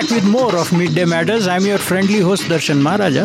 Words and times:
back 0.00 0.10
with 0.10 0.24
more 0.24 0.56
of 0.56 0.72
Midday 0.72 1.04
Matters. 1.04 1.46
I'm 1.46 1.64
your 1.66 1.78
friendly 1.78 2.20
host, 2.20 2.44
Darshan 2.44 2.80
Maharaja. 2.80 3.24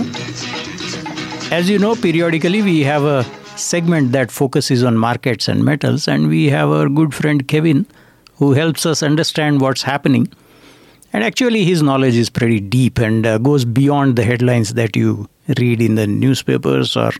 As 1.53 1.69
you 1.69 1.79
know, 1.79 1.95
periodically 1.95 2.61
we 2.61 2.81
have 2.83 3.03
a 3.03 3.23
segment 3.57 4.11
that 4.11 4.31
focuses 4.31 4.83
on 4.83 4.97
markets 4.97 5.47
and 5.47 5.63
metals, 5.63 6.07
and 6.07 6.27
we 6.27 6.49
have 6.49 6.69
our 6.69 6.89
good 6.89 7.13
friend 7.13 7.47
Kevin 7.47 7.85
who 8.35 8.51
helps 8.51 8.85
us 8.85 9.01
understand 9.03 9.61
what's 9.61 9.83
happening. 9.83 10.27
And 11.13 11.23
actually, 11.23 11.63
his 11.63 11.81
knowledge 11.81 12.15
is 12.15 12.29
pretty 12.29 12.59
deep 12.59 12.97
and 12.97 13.25
uh, 13.25 13.37
goes 13.37 13.63
beyond 13.63 14.17
the 14.17 14.23
headlines 14.23 14.73
that 14.73 14.97
you 14.97 15.29
read 15.57 15.81
in 15.81 15.95
the 15.95 16.07
newspapers 16.07 16.97
or 16.97 17.11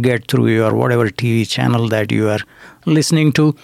get 0.00 0.28
through 0.28 0.46
your 0.46 0.74
whatever 0.74 1.10
TV 1.10 1.46
channel 1.46 1.86
that 1.88 2.10
you 2.10 2.30
are 2.30 2.40
listening 2.86 3.32
to. 3.32 3.54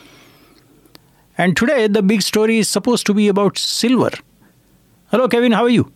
And 1.38 1.56
today, 1.56 1.86
the 1.86 2.02
big 2.02 2.20
story 2.20 2.58
is 2.58 2.68
supposed 2.68 3.06
to 3.06 3.14
be 3.14 3.28
about 3.28 3.56
silver. 3.56 4.10
Hello, 5.10 5.26
Kevin, 5.26 5.52
how 5.52 5.62
are 5.62 5.70
you? 5.70 5.90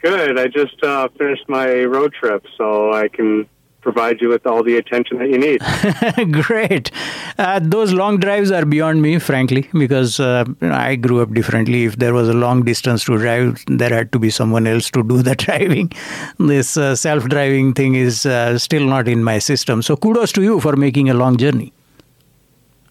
Good. 0.00 0.38
I 0.38 0.46
just 0.46 0.82
uh, 0.84 1.08
finished 1.18 1.48
my 1.48 1.82
road 1.82 2.14
trip, 2.14 2.44
so 2.56 2.92
I 2.92 3.08
can 3.08 3.48
provide 3.80 4.20
you 4.20 4.28
with 4.28 4.46
all 4.46 4.62
the 4.62 4.76
attention 4.76 5.18
that 5.18 5.28
you 5.28 5.38
need. 5.38 6.32
Great. 6.32 6.92
Uh, 7.38 7.58
those 7.60 7.92
long 7.92 8.18
drives 8.18 8.52
are 8.52 8.64
beyond 8.64 9.02
me, 9.02 9.18
frankly, 9.18 9.68
because 9.72 10.20
uh, 10.20 10.44
you 10.60 10.68
know, 10.68 10.74
I 10.74 10.94
grew 10.94 11.20
up 11.22 11.32
differently. 11.32 11.84
If 11.84 11.96
there 11.96 12.14
was 12.14 12.28
a 12.28 12.34
long 12.34 12.62
distance 12.62 13.04
to 13.04 13.18
drive, 13.18 13.64
there 13.66 13.90
had 13.90 14.12
to 14.12 14.20
be 14.20 14.30
someone 14.30 14.66
else 14.68 14.90
to 14.92 15.02
do 15.02 15.22
the 15.22 15.34
driving. 15.46 15.90
This 16.38 16.76
uh, 16.76 16.94
self 16.94 17.24
driving 17.24 17.74
thing 17.74 17.96
is 17.96 18.26
uh, 18.26 18.58
still 18.58 18.84
not 18.84 19.08
in 19.08 19.24
my 19.24 19.40
system. 19.40 19.82
So 19.82 19.96
kudos 19.96 20.30
to 20.32 20.42
you 20.42 20.60
for 20.60 20.76
making 20.76 21.10
a 21.10 21.14
long 21.14 21.36
journey. 21.36 21.72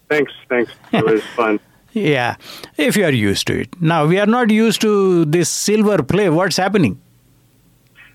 Thanks. 0.10 0.34
Thanks. 0.50 0.72
It 0.92 1.06
was 1.06 1.24
fun. 1.36 1.60
Yeah, 1.94 2.36
if 2.78 2.96
you 2.96 3.06
are 3.06 3.12
used 3.12 3.48
to 3.48 3.62
it. 3.62 3.82
Now, 3.82 4.06
we 4.06 4.20
are 4.20 4.26
not 4.26 4.52
used 4.52 4.82
to 4.82 5.26
this 5.26 5.50
silver 5.50 6.04
play. 6.04 6.30
What's 6.30 6.58
happening? 6.58 7.02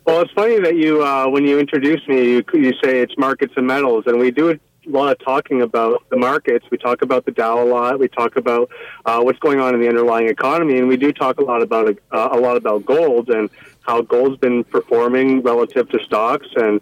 Well, 0.05 0.21
it's 0.23 0.33
funny 0.33 0.59
that 0.61 0.77
you, 0.77 1.05
uh, 1.05 1.29
when 1.29 1.47
you 1.47 1.59
introduce 1.59 2.07
me, 2.09 2.31
you, 2.31 2.45
you 2.55 2.73
say 2.83 3.01
it's 3.01 3.17
markets 3.17 3.55
and 3.57 3.67
metals, 3.67 4.05
and 4.07 4.19
we 4.19 4.31
do 4.31 4.51
a 4.51 4.59
lot 4.87 5.13
of 5.13 5.19
talking 5.25 5.63
about 5.63 6.03
the 6.11 6.17
markets. 6.17 6.67
We 6.71 6.79
talk 6.79 7.03
about 7.03 7.25
the 7.25 7.31
Dow 7.31 7.63
a 7.63 7.67
lot. 7.67 7.99
We 8.01 8.09
talk 8.09 8.37
about 8.37 8.71
uh, 9.05 9.21
what's 9.21 9.39
going 9.39 9.61
on 9.61 9.75
in 9.75 9.81
the 9.81 9.89
underlying 9.89 10.29
economy, 10.29 10.79
and 10.79 10.89
we 10.89 10.97
do 10.97 11.13
talk 11.13 11.39
a 11.39 11.45
lot 11.45 11.63
about 11.63 11.97
uh, 12.11 12.29
a 12.33 12.39
lot 12.39 12.57
about 12.57 12.85
gold 12.85 13.31
and 13.31 13.49
how 13.83 14.03
gold's 14.03 14.39
been 14.39 14.65
performing 14.65 15.43
relative 15.43 15.89
to 15.91 16.03
stocks 16.05 16.49
and 16.57 16.81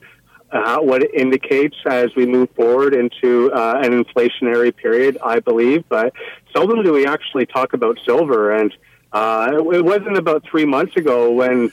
uh, 0.53 0.79
what 0.79 1.03
it 1.03 1.15
indicates 1.15 1.77
as 1.87 2.15
we 2.17 2.27
move 2.27 2.51
forward 2.51 2.95
into 2.95 3.53
uh, 3.53 3.81
an 3.83 3.93
inflationary 3.93 4.75
period, 4.75 5.19
I 5.25 5.41
believe. 5.41 5.85
But 5.89 6.13
seldom 6.53 6.83
do 6.83 6.93
we 6.93 7.07
actually 7.07 7.47
talk 7.47 7.73
about 7.73 7.99
silver. 8.05 8.53
And 8.53 8.75
uh, 9.13 9.63
it 9.73 9.85
wasn't 9.85 10.17
about 10.17 10.45
three 10.45 10.65
months 10.65 10.97
ago 10.97 11.31
when 11.31 11.71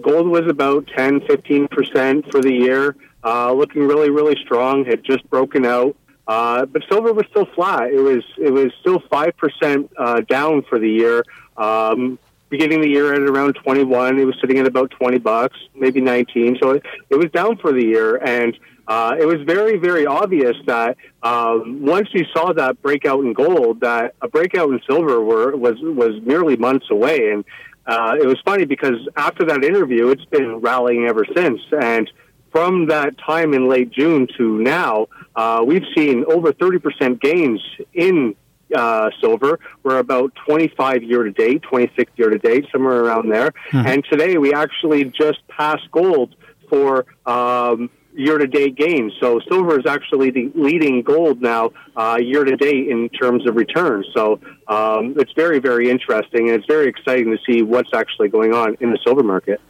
gold 0.00 0.28
was 0.28 0.46
about 0.46 0.86
10, 0.88 1.20
15% 1.20 2.30
for 2.30 2.40
the 2.40 2.52
year, 2.52 2.96
uh, 3.24 3.52
looking 3.52 3.82
really, 3.86 4.10
really 4.10 4.36
strong, 4.36 4.84
had 4.84 5.04
just 5.04 5.28
broken 5.28 5.66
out. 5.66 5.96
Uh, 6.26 6.64
but 6.66 6.82
silver 6.88 7.12
was 7.12 7.26
still 7.30 7.46
flat. 7.46 7.92
It 7.92 8.00
was 8.00 8.22
it 8.38 8.50
was 8.50 8.72
still 8.80 9.00
five 9.10 9.36
percent 9.36 9.90
uh, 9.98 10.20
down 10.20 10.62
for 10.62 10.78
the 10.78 10.88
year. 10.88 11.24
Um, 11.56 12.18
beginning 12.52 12.82
the 12.82 12.88
year 12.88 13.14
at 13.14 13.22
around 13.22 13.54
21. 13.54 14.18
It 14.18 14.24
was 14.24 14.36
sitting 14.38 14.58
at 14.58 14.66
about 14.66 14.90
20 14.90 15.18
bucks, 15.18 15.56
maybe 15.74 16.02
19. 16.02 16.58
So 16.62 16.72
it, 16.72 16.82
it 17.08 17.16
was 17.16 17.30
down 17.30 17.56
for 17.56 17.72
the 17.72 17.82
year. 17.82 18.16
And 18.16 18.56
uh, 18.86 19.16
it 19.18 19.24
was 19.24 19.40
very, 19.46 19.78
very 19.78 20.04
obvious 20.04 20.54
that 20.66 20.98
um, 21.22 21.80
once 21.82 22.08
you 22.12 22.26
saw 22.34 22.52
that 22.52 22.82
breakout 22.82 23.24
in 23.24 23.32
gold, 23.32 23.80
that 23.80 24.14
a 24.20 24.28
breakout 24.28 24.68
in 24.68 24.80
silver 24.86 25.22
were, 25.22 25.56
was, 25.56 25.76
was 25.80 26.20
merely 26.22 26.56
months 26.56 26.86
away. 26.90 27.30
And 27.30 27.42
uh, 27.86 28.16
it 28.20 28.26
was 28.26 28.38
funny 28.44 28.66
because 28.66 28.98
after 29.16 29.46
that 29.46 29.64
interview, 29.64 30.08
it's 30.08 30.26
been 30.26 30.56
rallying 30.56 31.06
ever 31.06 31.24
since. 31.34 31.62
And 31.80 32.10
from 32.50 32.88
that 32.88 33.16
time 33.16 33.54
in 33.54 33.66
late 33.66 33.90
June 33.90 34.28
to 34.36 34.58
now, 34.58 35.06
uh, 35.34 35.64
we've 35.66 35.86
seen 35.96 36.26
over 36.28 36.52
30% 36.52 37.18
gains 37.18 37.62
in 37.94 38.36
uh, 38.74 39.10
silver. 39.20 39.58
We're 39.82 39.98
about 39.98 40.32
25 40.46 41.02
year 41.02 41.24
to 41.24 41.30
date, 41.30 41.62
26 41.62 42.12
year 42.16 42.30
to 42.30 42.38
date, 42.38 42.66
somewhere 42.72 43.04
around 43.04 43.28
there. 43.30 43.52
Mm-hmm. 43.70 43.86
And 43.86 44.04
today 44.10 44.38
we 44.38 44.54
actually 44.54 45.04
just 45.04 45.46
passed 45.48 45.90
gold 45.90 46.34
for 46.68 47.06
um, 47.26 47.90
year 48.14 48.38
to 48.38 48.46
date 48.46 48.76
gains. 48.76 49.12
So 49.20 49.40
silver 49.48 49.78
is 49.78 49.86
actually 49.86 50.30
the 50.30 50.50
leading 50.54 51.02
gold 51.02 51.40
now 51.40 51.70
uh, 51.96 52.18
year 52.20 52.44
to 52.44 52.56
date 52.56 52.88
in 52.88 53.08
terms 53.08 53.46
of 53.46 53.56
returns. 53.56 54.06
So 54.14 54.40
um, 54.68 55.14
it's 55.18 55.32
very, 55.32 55.58
very 55.58 55.90
interesting, 55.90 56.48
and 56.48 56.58
it's 56.58 56.66
very 56.66 56.88
exciting 56.88 57.30
to 57.30 57.38
see 57.46 57.62
what's 57.62 57.90
actually 57.94 58.28
going 58.28 58.54
on 58.54 58.76
in 58.80 58.90
the 58.90 58.98
silver 59.04 59.22
market. 59.22 59.60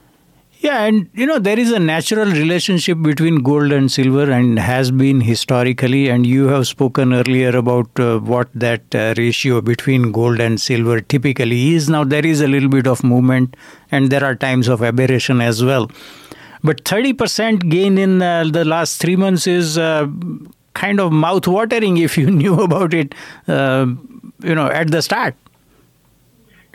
Yeah, 0.59 0.83
and 0.83 1.09
you 1.13 1.25
know, 1.25 1.39
there 1.39 1.59
is 1.59 1.71
a 1.73 1.79
natural 1.79 2.25
relationship 2.25 3.01
between 3.01 3.43
gold 3.43 3.73
and 3.73 3.91
silver 3.91 4.31
and 4.31 4.57
has 4.57 4.91
been 4.91 5.19
historically. 5.19 6.07
And 6.09 6.25
you 6.25 6.47
have 6.47 6.67
spoken 6.67 7.13
earlier 7.13 7.49
about 7.57 7.89
uh, 7.99 8.19
what 8.19 8.49
that 8.53 8.95
uh, 8.95 9.13
ratio 9.17 9.59
between 9.59 10.11
gold 10.13 10.39
and 10.39 10.61
silver 10.61 11.01
typically 11.01 11.73
is. 11.73 11.89
Now, 11.89 12.05
there 12.05 12.25
is 12.25 12.39
a 12.39 12.47
little 12.47 12.69
bit 12.69 12.87
of 12.87 13.03
movement 13.03 13.57
and 13.91 14.09
there 14.09 14.23
are 14.23 14.35
times 14.35 14.69
of 14.69 14.81
aberration 14.81 15.41
as 15.41 15.61
well. 15.63 15.91
But 16.63 16.85
30% 16.85 17.69
gain 17.69 17.97
in 17.97 18.21
uh, 18.21 18.45
the 18.49 18.63
last 18.63 19.01
three 19.01 19.17
months 19.17 19.47
is 19.47 19.77
uh, 19.77 20.07
kind 20.75 21.01
of 21.01 21.11
mouth 21.11 21.45
watering 21.45 21.97
if 21.97 22.17
you 22.17 22.31
knew 22.41 22.61
about 22.61 22.93
it, 22.93 23.13
uh, 23.49 23.85
you 24.41 24.55
know, 24.55 24.67
at 24.67 24.91
the 24.91 25.01
start. 25.01 25.35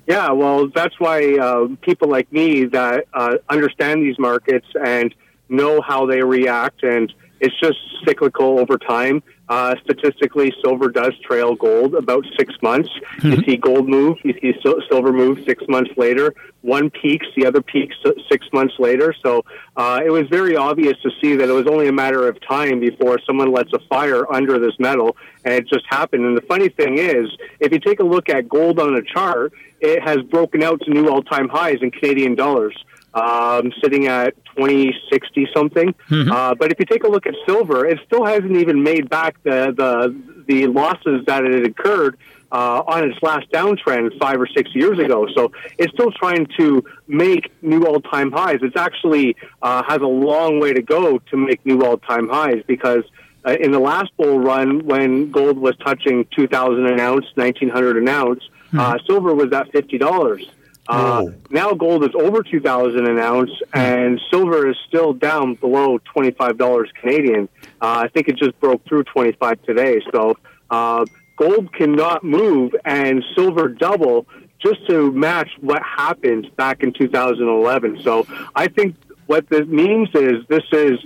Yeah, 0.08 0.30
well, 0.30 0.68
that's 0.68 0.98
why 0.98 1.36
uh, 1.36 1.68
people 1.82 2.08
like 2.08 2.32
me 2.32 2.64
that 2.64 3.04
uh, 3.12 3.36
understand 3.50 4.02
these 4.02 4.18
markets 4.18 4.66
and 4.82 5.14
know 5.50 5.82
how 5.82 6.06
they 6.06 6.22
react, 6.22 6.82
and 6.82 7.12
it's 7.40 7.58
just 7.60 7.78
cyclical 8.04 8.58
over 8.58 8.78
time. 8.78 9.22
Uh, 9.48 9.74
statistically, 9.82 10.52
silver 10.62 10.90
does 10.90 11.14
trail 11.20 11.54
gold 11.54 11.94
about 11.94 12.24
six 12.38 12.52
months. 12.62 12.90
Mm-hmm. 13.16 13.28
You 13.30 13.44
see 13.44 13.56
gold 13.56 13.88
move, 13.88 14.18
you 14.22 14.34
see 14.40 14.54
silver 14.62 15.12
move 15.12 15.42
six 15.46 15.64
months 15.68 15.90
later. 15.96 16.34
One 16.60 16.90
peaks, 16.90 17.26
the 17.34 17.46
other 17.46 17.62
peaks 17.62 17.96
six 18.30 18.46
months 18.52 18.74
later. 18.78 19.14
So 19.22 19.44
uh, 19.76 20.00
it 20.04 20.10
was 20.10 20.26
very 20.28 20.54
obvious 20.54 20.98
to 21.02 21.10
see 21.20 21.36
that 21.36 21.48
it 21.48 21.52
was 21.52 21.66
only 21.66 21.88
a 21.88 21.92
matter 21.92 22.28
of 22.28 22.38
time 22.46 22.80
before 22.80 23.18
someone 23.26 23.50
lets 23.52 23.72
a 23.72 23.78
fire 23.88 24.30
under 24.30 24.58
this 24.58 24.78
metal, 24.78 25.16
and 25.44 25.54
it 25.54 25.66
just 25.66 25.86
happened. 25.88 26.24
And 26.24 26.36
the 26.36 26.42
funny 26.42 26.68
thing 26.68 26.98
is, 26.98 27.30
if 27.60 27.72
you 27.72 27.78
take 27.78 28.00
a 28.00 28.04
look 28.04 28.28
at 28.28 28.48
gold 28.48 28.78
on 28.78 28.96
a 28.96 29.02
chart, 29.02 29.52
it 29.80 30.02
has 30.02 30.18
broken 30.24 30.62
out 30.62 30.80
to 30.82 30.90
new 30.90 31.08
all-time 31.08 31.48
highs 31.48 31.78
in 31.80 31.90
Canadian 31.90 32.34
dollars 32.34 32.76
um, 33.18 33.72
sitting 33.82 34.06
at 34.06 34.34
2060 34.56 35.48
something. 35.54 35.94
Mm-hmm. 36.08 36.30
Uh, 36.30 36.54
but 36.54 36.72
if 36.72 36.78
you 36.78 36.86
take 36.86 37.04
a 37.04 37.08
look 37.08 37.26
at 37.26 37.34
silver, 37.46 37.86
it 37.86 37.98
still 38.06 38.24
hasn't 38.24 38.56
even 38.56 38.82
made 38.82 39.08
back 39.08 39.42
the 39.42 39.72
the, 39.76 40.44
the 40.46 40.66
losses 40.66 41.24
that 41.26 41.44
it 41.44 41.64
incurred 41.64 42.18
uh, 42.50 42.82
on 42.86 43.08
its 43.08 43.22
last 43.22 43.50
downtrend 43.52 44.18
five 44.18 44.40
or 44.40 44.46
six 44.46 44.74
years 44.74 44.98
ago. 44.98 45.26
So 45.34 45.52
it's 45.78 45.92
still 45.92 46.10
trying 46.12 46.46
to 46.58 46.84
make 47.06 47.52
new 47.62 47.84
all 47.86 48.00
time 48.00 48.32
highs. 48.32 48.58
It's 48.62 48.76
actually 48.76 49.36
uh, 49.62 49.82
has 49.86 50.00
a 50.00 50.06
long 50.06 50.60
way 50.60 50.72
to 50.72 50.82
go 50.82 51.18
to 51.18 51.36
make 51.36 51.64
new 51.64 51.82
all 51.84 51.98
time 51.98 52.28
highs 52.28 52.62
because. 52.66 53.04
Uh, 53.46 53.52
in 53.60 53.70
the 53.70 53.78
last 53.78 54.10
bull 54.16 54.40
run, 54.40 54.84
when 54.84 55.30
gold 55.30 55.56
was 55.56 55.74
touching 55.76 56.26
2,000 56.34 56.86
an 56.86 56.98
ounce, 56.98 57.24
1,900 57.34 57.96
an 57.96 58.08
ounce, 58.08 58.42
mm-hmm. 58.72 59.06
silver 59.06 59.32
was 59.32 59.52
at 59.52 59.70
$50. 59.72 60.50
Uh, 60.88 61.26
oh. 61.26 61.34
Now 61.50 61.72
gold 61.72 62.02
is 62.04 62.10
over 62.14 62.42
two 62.42 62.60
thousand 62.60 63.06
an 63.06 63.18
ounce, 63.18 63.50
and 63.74 64.20
silver 64.30 64.70
is 64.70 64.76
still 64.88 65.12
down 65.12 65.54
below 65.54 65.98
twenty 65.98 66.30
five 66.30 66.56
dollars 66.56 66.90
Canadian. 67.00 67.48
Uh, 67.80 68.04
I 68.04 68.08
think 68.08 68.28
it 68.28 68.36
just 68.36 68.58
broke 68.58 68.84
through 68.86 69.04
twenty 69.04 69.32
five 69.32 69.62
today. 69.62 70.00
So 70.12 70.36
uh, 70.70 71.04
gold 71.36 71.72
cannot 71.74 72.24
move, 72.24 72.74
and 72.84 73.22
silver 73.34 73.68
double 73.68 74.26
just 74.60 74.86
to 74.88 75.12
match 75.12 75.50
what 75.60 75.80
happened 75.82 76.50
back 76.56 76.82
in 76.82 76.92
2011. 76.92 78.00
So 78.02 78.26
I 78.56 78.66
think 78.66 78.96
what 79.26 79.48
this 79.48 79.66
means 79.68 80.08
is 80.14 80.44
this 80.48 80.64
is 80.72 80.98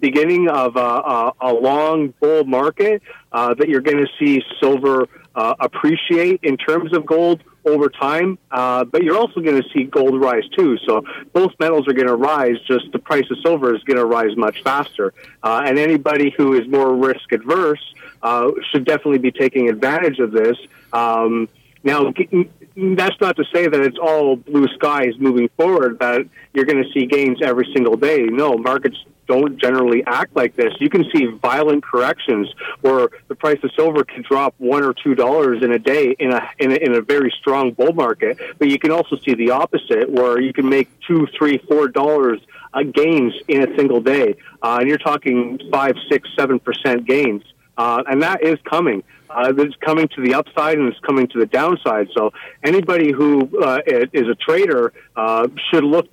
beginning 0.00 0.48
of 0.48 0.76
a, 0.76 0.80
a, 0.80 1.32
a 1.40 1.52
long 1.52 2.12
bull 2.20 2.44
market 2.44 3.02
uh, 3.32 3.54
that 3.54 3.68
you're 3.68 3.80
going 3.80 3.98
to 3.98 4.08
see 4.18 4.42
silver 4.60 5.08
uh, 5.34 5.54
appreciate 5.60 6.40
in 6.42 6.56
terms 6.56 6.92
of 6.92 7.04
gold 7.06 7.42
over 7.64 7.88
time, 7.88 8.38
uh, 8.52 8.84
but 8.84 9.02
you're 9.02 9.18
also 9.18 9.40
going 9.40 9.60
to 9.60 9.68
see 9.70 9.84
gold 9.84 10.20
rise 10.20 10.44
too. 10.56 10.78
So 10.86 11.04
both 11.32 11.52
metals 11.58 11.88
are 11.88 11.92
going 11.92 12.06
to 12.06 12.14
rise, 12.14 12.56
just 12.66 12.92
the 12.92 12.98
price 12.98 13.24
of 13.30 13.38
silver 13.42 13.74
is 13.74 13.82
going 13.82 13.96
to 13.96 14.06
rise 14.06 14.36
much 14.36 14.62
faster. 14.62 15.12
Uh, 15.42 15.62
and 15.66 15.78
anybody 15.78 16.32
who 16.36 16.54
is 16.54 16.68
more 16.68 16.94
risk 16.94 17.32
adverse 17.32 17.82
uh, 18.22 18.50
should 18.70 18.84
definitely 18.84 19.18
be 19.18 19.32
taking 19.32 19.68
advantage 19.68 20.18
of 20.20 20.30
this. 20.30 20.56
Um, 20.92 21.48
Now, 21.82 22.12
that's 22.76 23.18
not 23.20 23.36
to 23.36 23.44
say 23.54 23.66
that 23.66 23.80
it's 23.80 23.98
all 23.98 24.36
blue 24.36 24.66
skies 24.74 25.14
moving 25.18 25.48
forward, 25.56 25.98
that 26.00 26.28
you're 26.52 26.66
going 26.66 26.82
to 26.82 26.90
see 26.92 27.06
gains 27.06 27.40
every 27.42 27.68
single 27.72 27.96
day. 27.96 28.24
No, 28.24 28.56
markets 28.58 28.96
don't 29.26 29.58
generally 29.58 30.04
act 30.06 30.36
like 30.36 30.54
this. 30.54 30.72
You 30.78 30.88
can 30.88 31.04
see 31.12 31.26
violent 31.26 31.82
corrections 31.82 32.48
where 32.82 33.08
the 33.28 33.34
price 33.34 33.58
of 33.64 33.72
silver 33.74 34.04
can 34.04 34.22
drop 34.22 34.54
one 34.58 34.84
or 34.84 34.92
two 34.92 35.14
dollars 35.14 35.62
in 35.62 35.72
a 35.72 35.78
day 35.78 36.14
in 36.18 36.32
a, 36.32 36.48
in 36.58 36.70
a 36.70 36.76
in 36.76 36.94
a 36.94 37.00
very 37.00 37.32
strong 37.40 37.72
bull 37.72 37.92
market. 37.92 38.38
But 38.58 38.68
you 38.68 38.78
can 38.78 38.92
also 38.92 39.16
see 39.16 39.34
the 39.34 39.50
opposite, 39.50 40.10
where 40.10 40.40
you 40.40 40.52
can 40.52 40.68
make 40.68 40.88
two, 41.00 41.26
three, 41.36 41.58
four 41.58 41.88
dollars 41.88 42.40
uh, 42.72 42.82
gains 42.82 43.34
in 43.48 43.68
a 43.68 43.76
single 43.76 44.00
day, 44.00 44.36
uh, 44.62 44.78
and 44.80 44.88
you're 44.88 44.98
talking 44.98 45.58
five, 45.72 45.96
six, 46.08 46.28
seven 46.36 46.60
percent 46.60 47.06
gains, 47.06 47.42
uh, 47.76 48.02
and 48.08 48.22
that 48.22 48.42
is 48.42 48.58
coming. 48.68 49.02
Uh, 49.28 49.52
it's 49.56 49.76
coming 49.76 50.08
to 50.08 50.22
the 50.22 50.34
upside 50.34 50.78
and 50.78 50.88
it's 50.88 51.00
coming 51.00 51.26
to 51.28 51.38
the 51.38 51.46
downside. 51.46 52.08
So 52.14 52.32
anybody 52.64 53.12
who 53.12 53.60
uh, 53.60 53.80
is 53.86 54.28
a 54.28 54.34
trader 54.34 54.92
uh, 55.16 55.48
should 55.70 55.84
look 55.84 56.08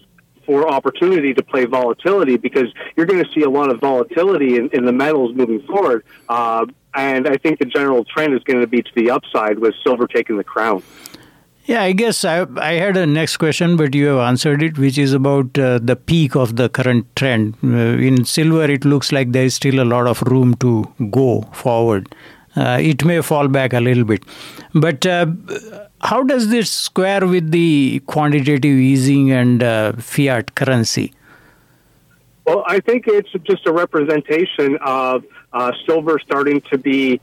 for 0.46 0.68
opportunity 0.68 1.34
to 1.34 1.44
play 1.44 1.66
volatility 1.66 2.38
because 2.38 2.68
you're 2.98 3.06
going 3.06 3.24
to 3.24 3.32
see 3.32 3.42
a 3.42 3.50
lot 3.50 3.70
of 3.70 3.80
volatility 3.80 4.58
in, 4.58 4.70
in 4.74 4.86
the 4.86 4.92
metals 4.92 5.36
moving 5.36 5.62
forward. 5.62 6.04
Uh, 6.28 6.66
and 6.94 7.28
I 7.28 7.38
think 7.38 7.60
the 7.60 7.66
general 7.66 8.04
trend 8.04 8.34
is 8.34 8.44
going 8.44 8.62
to 8.62 8.68
be 8.68 8.82
to 8.82 8.92
the 8.96 9.12
upside 9.12 9.58
with 9.60 9.74
silver 9.84 10.08
taking 10.08 10.38
the 10.38 10.44
crown. 10.44 10.84
Yeah, 11.66 11.82
I 11.82 11.94
guess 11.94 12.26
I, 12.26 12.46
I 12.58 12.74
had 12.74 12.98
a 12.98 13.06
next 13.06 13.38
question, 13.38 13.78
but 13.78 13.96
you 13.96 14.08
have 14.08 14.20
answered 14.20 14.62
it, 14.62 14.78
which 14.78 14.98
is 14.98 15.14
about 15.14 15.58
uh, 15.58 15.80
the 15.80 15.96
peak 15.96 16.36
of 16.36 16.58
the 16.58 16.68
current 16.68 17.08
trend. 17.16 17.56
Uh, 17.64 17.68
in 18.08 18.26
silver, 18.26 18.66
it 18.66 18.84
looks 18.84 19.14
like 19.14 19.32
there 19.32 19.46
is 19.46 19.56
still 19.56 19.80
a 19.80 19.86
lot 19.86 20.06
of 20.06 20.22
room 20.24 20.56
to 20.56 20.92
go 21.10 21.44
forward. 21.54 22.14
Uh, 22.58 22.78
it 22.82 23.06
may 23.06 23.22
fall 23.22 23.48
back 23.48 23.72
a 23.72 23.80
little 23.80 24.04
bit. 24.04 24.26
But 24.76 25.06
uh, 25.06 25.28
how 26.02 26.24
does 26.24 26.50
this 26.50 26.70
square 26.70 27.26
with 27.26 27.52
the 27.52 28.02
quantitative 28.08 28.78
easing 28.78 29.32
and 29.32 29.64
uh, 29.64 29.94
fiat 29.94 30.56
currency? 30.56 31.14
Well, 32.46 32.66
I 32.68 32.82
think 32.82 33.08
it's 33.08 33.32
just 33.44 33.66
a 33.66 33.72
representation 33.72 34.78
of 34.82 35.24
uh, 35.54 35.72
silver 35.86 36.20
starting 36.20 36.60
to 36.72 36.78
be 36.78 37.22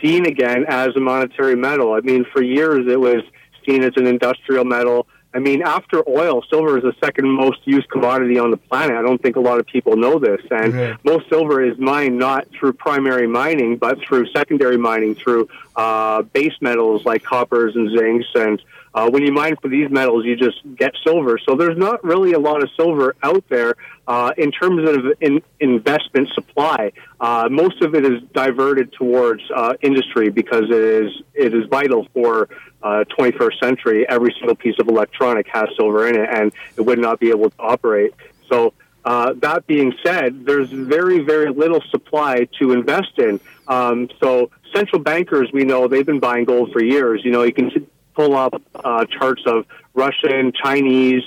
seen 0.00 0.24
again 0.24 0.64
as 0.68 0.96
a 0.96 1.00
monetary 1.00 1.54
metal. 1.54 1.92
I 1.92 2.00
mean, 2.00 2.24
for 2.32 2.42
years 2.42 2.86
it 2.86 2.98
was 2.98 3.22
seen 3.68 3.82
as 3.82 3.92
an 3.96 4.06
industrial 4.06 4.64
metal. 4.64 5.06
I 5.34 5.40
mean, 5.40 5.60
after 5.62 6.02
oil, 6.08 6.42
silver 6.48 6.78
is 6.78 6.84
the 6.84 6.94
second 7.04 7.28
most 7.28 7.60
used 7.66 7.90
commodity 7.90 8.38
on 8.38 8.50
the 8.50 8.56
planet. 8.56 8.96
I 8.96 9.02
don't 9.02 9.20
think 9.20 9.36
a 9.36 9.40
lot 9.40 9.60
of 9.60 9.66
people 9.66 9.96
know 9.96 10.18
this. 10.18 10.40
And 10.50 10.72
mm-hmm. 10.72 11.08
most 11.08 11.28
silver 11.28 11.62
is 11.62 11.78
mined 11.78 12.18
not 12.18 12.48
through 12.48 12.72
primary 12.72 13.26
mining, 13.26 13.76
but 13.76 13.98
through 14.00 14.26
secondary 14.28 14.78
mining, 14.78 15.14
through 15.14 15.48
uh, 15.76 16.22
base 16.22 16.54
metals 16.62 17.04
like 17.04 17.22
coppers 17.22 17.76
and 17.76 17.90
zincs. 17.90 18.24
And 18.34 18.62
uh, 18.94 19.10
when 19.10 19.22
you 19.22 19.30
mine 19.30 19.56
for 19.60 19.68
these 19.68 19.90
metals, 19.90 20.24
you 20.24 20.34
just 20.34 20.60
get 20.74 20.94
silver. 21.04 21.38
So 21.38 21.56
there's 21.56 21.76
not 21.76 22.02
really 22.02 22.32
a 22.32 22.38
lot 22.38 22.62
of 22.62 22.70
silver 22.74 23.14
out 23.22 23.44
there 23.50 23.74
uh, 24.08 24.32
in 24.38 24.50
terms 24.50 24.88
of 24.88 25.04
in, 25.20 25.42
investment 25.60 26.30
supply. 26.34 26.90
Uh, 27.20 27.46
most 27.50 27.82
of 27.82 27.94
it 27.94 28.06
is 28.06 28.22
diverted 28.32 28.90
towards 28.94 29.42
uh, 29.54 29.74
industry 29.82 30.30
because 30.30 30.64
it 30.64 30.72
is 30.72 31.12
it 31.34 31.54
is 31.54 31.66
vital 31.66 32.08
for 32.14 32.48
21st 32.82 33.40
uh, 33.42 33.60
century. 33.60 34.08
Every 34.08 34.34
single 34.38 34.56
piece 34.56 34.76
of 34.80 34.88
electronic 34.88 35.46
has 35.52 35.68
silver 35.76 36.08
in 36.08 36.16
it, 36.16 36.28
and 36.32 36.52
it 36.76 36.80
would 36.80 36.98
not 36.98 37.20
be 37.20 37.28
able 37.30 37.50
to 37.50 37.60
operate. 37.60 38.14
So. 38.48 38.72
Uh, 39.04 39.32
that 39.34 39.66
being 39.66 39.94
said, 40.04 40.44
there's 40.44 40.68
very, 40.68 41.20
very 41.20 41.50
little 41.50 41.80
supply 41.88 42.46
to 42.58 42.72
invest 42.72 43.16
in. 43.16 43.40
Um, 43.66 44.10
so 44.20 44.50
central 44.74 45.00
bankers, 45.00 45.48
we 45.50 45.64
know 45.64 45.88
they've 45.88 46.04
been 46.04 46.18
buying 46.18 46.44
gold 46.44 46.72
for 46.72 46.82
years. 46.82 47.24
You 47.24 47.30
know, 47.30 47.42
you 47.42 47.52
can 47.52 47.70
pull 48.12 48.36
up 48.36 48.60
uh, 48.74 49.06
charts 49.06 49.44
of 49.46 49.64
Russian, 49.94 50.52
Chinese, 50.52 51.22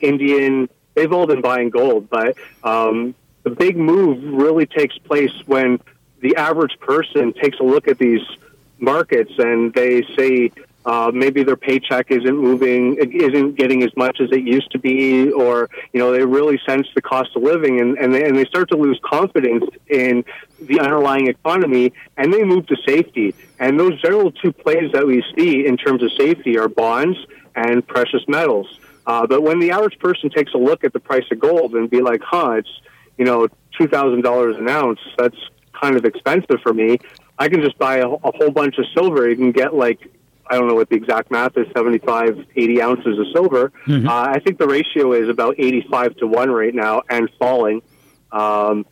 Indian. 0.00 0.70
They've 0.98 1.12
all 1.12 1.28
been 1.28 1.42
buying 1.42 1.70
gold, 1.70 2.10
but 2.10 2.36
um, 2.64 3.14
the 3.44 3.50
big 3.50 3.76
move 3.76 4.20
really 4.24 4.66
takes 4.66 4.98
place 4.98 5.30
when 5.46 5.78
the 6.18 6.34
average 6.34 6.76
person 6.80 7.32
takes 7.34 7.60
a 7.60 7.62
look 7.62 7.86
at 7.86 7.98
these 7.98 8.22
markets 8.80 9.30
and 9.38 9.72
they 9.72 10.02
say, 10.16 10.50
uh, 10.84 11.12
maybe 11.14 11.44
their 11.44 11.56
paycheck 11.56 12.10
isn't 12.10 12.36
moving, 12.36 12.96
isn't 12.96 13.54
getting 13.54 13.84
as 13.84 13.96
much 13.96 14.20
as 14.20 14.32
it 14.32 14.42
used 14.42 14.72
to 14.72 14.80
be, 14.80 15.30
or 15.30 15.70
you 15.92 16.00
know 16.00 16.10
they 16.10 16.24
really 16.24 16.58
sense 16.66 16.88
the 16.96 17.02
cost 17.02 17.30
of 17.36 17.44
living, 17.44 17.78
and 17.78 17.96
and 17.96 18.12
they, 18.12 18.24
and 18.24 18.36
they 18.36 18.46
start 18.46 18.68
to 18.70 18.76
lose 18.76 18.98
confidence 19.04 19.64
in 19.86 20.24
the 20.60 20.80
underlying 20.80 21.28
economy, 21.28 21.92
and 22.16 22.34
they 22.34 22.42
move 22.42 22.66
to 22.66 22.76
safety. 22.84 23.36
And 23.60 23.78
those 23.78 24.00
general 24.02 24.32
two 24.32 24.50
plays 24.50 24.90
that 24.92 25.06
we 25.06 25.22
see 25.36 25.64
in 25.64 25.76
terms 25.76 26.02
of 26.02 26.10
safety 26.18 26.58
are 26.58 26.68
bonds 26.68 27.18
and 27.54 27.86
precious 27.86 28.26
metals. 28.26 28.80
Uh, 29.08 29.26
but 29.26 29.42
when 29.42 29.58
the 29.58 29.70
average 29.70 29.98
person 29.98 30.28
takes 30.28 30.52
a 30.52 30.58
look 30.58 30.84
at 30.84 30.92
the 30.92 31.00
price 31.00 31.24
of 31.32 31.40
gold 31.40 31.74
and 31.74 31.88
be 31.88 32.02
like, 32.02 32.20
"Huh, 32.22 32.52
it's 32.58 32.68
you 33.16 33.24
know 33.24 33.48
two 33.76 33.88
thousand 33.88 34.22
dollars 34.22 34.56
an 34.58 34.68
ounce. 34.68 35.00
That's 35.16 35.36
kind 35.72 35.96
of 35.96 36.04
expensive 36.04 36.60
for 36.62 36.74
me." 36.74 36.98
I 37.38 37.48
can 37.48 37.62
just 37.62 37.78
buy 37.78 37.98
a, 37.98 38.08
a 38.08 38.36
whole 38.36 38.50
bunch 38.50 38.76
of 38.78 38.84
silver. 38.94 39.28
You 39.28 39.36
can 39.36 39.52
get 39.52 39.74
like 39.74 39.98
I 40.50 40.58
don't 40.58 40.68
know 40.68 40.74
what 40.74 40.90
the 40.90 40.96
exact 40.96 41.30
math 41.30 41.56
is, 41.56 41.66
75, 41.76 42.46
80 42.56 42.82
ounces 42.82 43.18
of 43.18 43.26
silver. 43.34 43.72
Mm-hmm. 43.86 44.08
Uh, 44.08 44.28
I 44.28 44.38
think 44.40 44.58
the 44.58 44.66
ratio 44.66 45.12
is 45.12 45.28
about 45.28 45.56
85 45.58 46.16
to 46.16 46.26
1 46.26 46.50
right 46.50 46.74
now 46.74 47.02
and 47.10 47.28
falling. 47.38 47.82
Um, 48.32 48.86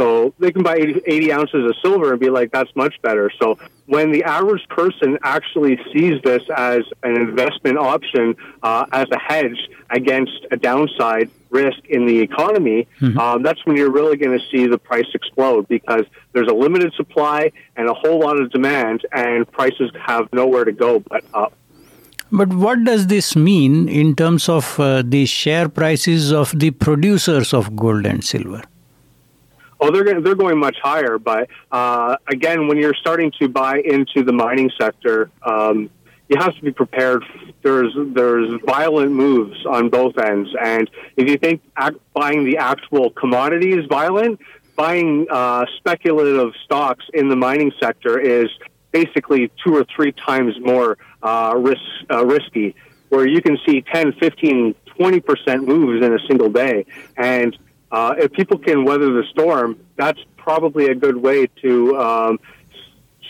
so 0.00 0.32
they 0.38 0.50
can 0.50 0.62
buy 0.62 0.76
80, 0.76 1.02
80, 1.06 1.32
ounces 1.32 1.64
of 1.66 1.76
silver 1.82 2.12
and 2.12 2.18
be 2.18 2.30
like, 2.30 2.50
that's 2.52 2.74
much 2.74 2.94
better. 3.02 3.30
So 3.38 3.58
when 3.84 4.12
the 4.12 4.24
average 4.24 4.66
person 4.70 5.18
actually 5.22 5.78
sees 5.92 6.22
this 6.22 6.42
as 6.56 6.84
an 7.02 7.16
investment 7.16 7.76
option, 7.76 8.34
uh, 8.62 8.86
as 8.92 9.08
a 9.12 9.18
hedge 9.18 9.58
against 9.90 10.46
a 10.50 10.56
downside 10.56 11.30
risk 11.50 11.80
in 11.86 12.06
the 12.06 12.18
economy, 12.18 12.88
mm-hmm. 12.98 13.18
um, 13.18 13.42
that's 13.42 13.66
when 13.66 13.76
you're 13.76 13.92
really 13.92 14.16
going 14.16 14.38
to 14.38 14.44
see 14.50 14.66
the 14.66 14.78
price 14.78 15.08
explode 15.12 15.68
because 15.68 16.06
there's 16.32 16.48
a 16.48 16.54
limited 16.54 16.94
supply 16.94 17.52
and 17.76 17.86
a 17.86 17.94
whole 17.94 18.20
lot 18.20 18.40
of 18.40 18.50
demand, 18.50 19.04
and 19.12 19.50
prices 19.52 19.90
have 20.06 20.32
nowhere 20.32 20.64
to 20.64 20.72
go 20.72 21.00
but 21.00 21.22
up. 21.34 21.52
But 22.32 22.48
what 22.54 22.84
does 22.84 23.08
this 23.08 23.36
mean 23.36 23.88
in 23.88 24.14
terms 24.14 24.48
of 24.48 24.80
uh, 24.80 25.02
the 25.04 25.26
share 25.26 25.68
prices 25.68 26.32
of 26.32 26.58
the 26.58 26.70
producers 26.70 27.52
of 27.52 27.76
gold 27.76 28.06
and 28.06 28.24
silver? 28.24 28.62
Oh, 29.80 29.90
they're 29.90 30.20
they're 30.20 30.34
going 30.34 30.58
much 30.58 30.76
higher. 30.82 31.18
But 31.18 31.48
uh, 31.72 32.16
again, 32.28 32.68
when 32.68 32.76
you're 32.76 32.94
starting 32.94 33.32
to 33.40 33.48
buy 33.48 33.78
into 33.78 34.22
the 34.22 34.32
mining 34.32 34.70
sector, 34.78 35.30
um, 35.42 35.88
you 36.28 36.38
have 36.38 36.54
to 36.54 36.62
be 36.62 36.70
prepared. 36.70 37.24
There's 37.62 37.92
there's 38.14 38.60
violent 38.64 39.12
moves 39.12 39.64
on 39.66 39.88
both 39.88 40.18
ends, 40.18 40.50
and 40.60 40.88
if 41.16 41.28
you 41.28 41.38
think 41.38 41.62
buying 42.14 42.44
the 42.44 42.58
actual 42.58 43.10
commodity 43.10 43.72
is 43.72 43.86
violent, 43.86 44.40
buying 44.76 45.26
uh, 45.30 45.64
speculative 45.78 46.52
stocks 46.64 47.04
in 47.14 47.28
the 47.28 47.36
mining 47.36 47.72
sector 47.80 48.18
is 48.18 48.48
basically 48.92 49.50
two 49.64 49.74
or 49.74 49.84
three 49.84 50.12
times 50.12 50.54
more 50.60 50.98
uh, 51.22 51.54
risk, 51.56 51.80
uh, 52.10 52.24
risky, 52.24 52.74
where 53.08 53.26
you 53.26 53.40
can 53.40 53.58
see 53.66 53.82
10, 53.82 54.12
15, 54.12 54.74
20 54.96 55.20
percent 55.20 55.66
moves 55.66 56.04
in 56.04 56.12
a 56.12 56.18
single 56.28 56.50
day, 56.50 56.86
and 57.16 57.58
uh, 57.90 58.14
if 58.18 58.32
people 58.32 58.58
can 58.58 58.84
weather 58.84 59.12
the 59.12 59.24
storm, 59.30 59.78
that's 59.96 60.20
probably 60.36 60.86
a 60.86 60.94
good 60.94 61.16
way 61.16 61.46
to 61.62 61.98
um, 61.98 62.40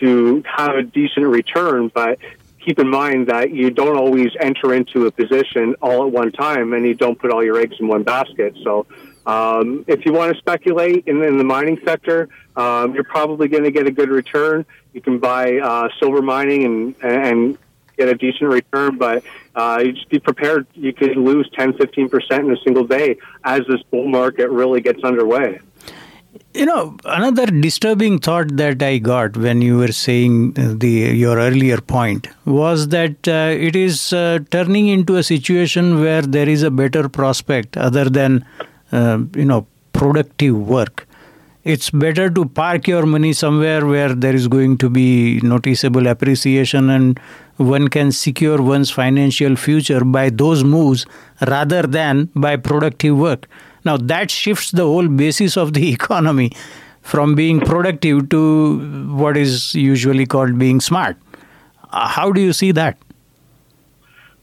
to 0.01 0.43
have 0.47 0.75
a 0.77 0.83
decent 0.83 1.27
return. 1.27 1.91
But 1.93 2.19
keep 2.65 2.79
in 2.79 2.89
mind 2.89 3.29
that 3.29 3.53
you 3.53 3.71
don't 3.71 3.97
always 3.97 4.31
enter 4.41 4.75
into 4.75 5.07
a 5.07 5.11
position 5.11 5.75
all 5.81 6.07
at 6.07 6.13
one 6.13 6.33
time, 6.33 6.73
and 6.73 6.87
you 6.87 6.95
don't 6.95 7.19
put 7.19 7.31
all 7.31 7.45
your 7.45 7.59
eggs 7.59 7.77
in 7.81 7.89
one 7.89 8.03
basket. 8.03 8.55
So. 8.63 8.87
Um, 9.27 9.85
if 9.87 10.07
you 10.07 10.15
want 10.15 10.33
to 10.33 10.39
speculate 10.39 11.07
in, 11.07 11.23
in 11.23 11.37
the 11.37 11.45
mining 11.45 11.79
sector, 11.85 12.31
um, 12.57 12.95
you're 12.95 13.05
probably 13.05 13.49
going 13.49 13.65
to 13.65 13.71
get 13.71 13.87
a 13.87 13.91
good 13.91 14.09
return. 14.09 14.65
You 14.95 15.03
can 15.03 15.19
buy 15.19 15.59
uh, 15.59 15.89
silver 16.01 16.23
mining 16.23 16.65
and 16.65 16.95
and 17.03 17.59
get 18.01 18.09
a 18.09 18.15
decent 18.15 18.51
return, 18.51 18.97
but 18.97 19.23
uh, 19.55 19.81
you 19.85 19.93
just 19.93 20.09
be 20.09 20.19
prepared. 20.19 20.67
You 20.75 20.93
could 20.93 21.17
lose 21.17 21.49
10, 21.55 21.75
15% 21.75 22.39
in 22.39 22.51
a 22.53 22.57
single 22.65 22.85
day 22.85 23.17
as 23.45 23.61
this 23.69 23.83
bull 23.91 24.09
market 24.09 24.49
really 24.51 24.81
gets 24.81 25.03
underway. 25.03 25.61
You 26.55 26.67
know, 26.67 26.97
another 27.05 27.47
disturbing 27.47 28.19
thought 28.19 28.57
that 28.57 28.83
I 28.83 28.99
got 28.99 29.37
when 29.37 29.63
you 29.63 29.79
were 29.79 29.93
saying 29.93 30.53
the 30.55 30.89
your 30.89 31.39
earlier 31.39 31.81
point 31.81 32.29
was 32.45 32.89
that 32.89 33.27
uh, 33.29 33.53
it 33.53 33.77
is 33.77 34.13
uh, 34.13 34.41
turning 34.51 34.89
into 34.89 35.17
a 35.17 35.23
situation 35.23 36.01
where 36.01 36.23
there 36.23 36.49
is 36.49 36.63
a 36.63 36.71
better 36.71 37.09
prospect 37.09 37.77
other 37.77 38.05
than 38.09 38.45
uh, 38.91 39.19
you 39.35 39.45
know 39.45 39.67
productive 39.93 40.57
work 40.57 41.07
it's 41.63 41.91
better 41.91 42.31
to 42.31 42.47
park 42.47 42.89
your 42.89 43.05
money 43.05 43.33
somewhere 43.33 43.85
where 43.85 44.15
there 44.15 44.35
is 44.35 44.49
going 44.49 44.79
to 44.79 44.89
be 44.89 45.41
noticeable 45.43 46.07
appreciation 46.07 46.89
and 46.89 47.21
one 47.57 47.89
can 47.89 48.11
secure 48.13 48.63
one's 48.63 48.91
financial 48.91 49.57
future 49.57 50.03
by 50.03 50.31
those 50.31 50.65
moves 50.65 51.05
rather 51.47 51.83
than 51.83 52.31
by 52.35 52.57
productive 52.57 53.17
work. 53.17 53.47
Now, 53.85 53.99
that 53.99 54.31
shifts 54.31 54.71
the 54.71 54.85
whole 54.85 55.09
basis 55.09 55.57
of 55.57 55.75
the 55.75 55.93
economy 55.93 56.53
from 57.03 57.35
being 57.35 57.61
productive 57.61 58.31
to 58.31 59.11
what 59.15 59.37
is 59.37 59.75
usually 59.75 60.25
called 60.27 60.59
being 60.59 60.81
smart. 60.81 61.17
Uh, 61.93 62.09
how 62.09 62.33
do 62.33 62.41
you 62.41 62.53
see 62.55 62.73
that? 62.73 62.97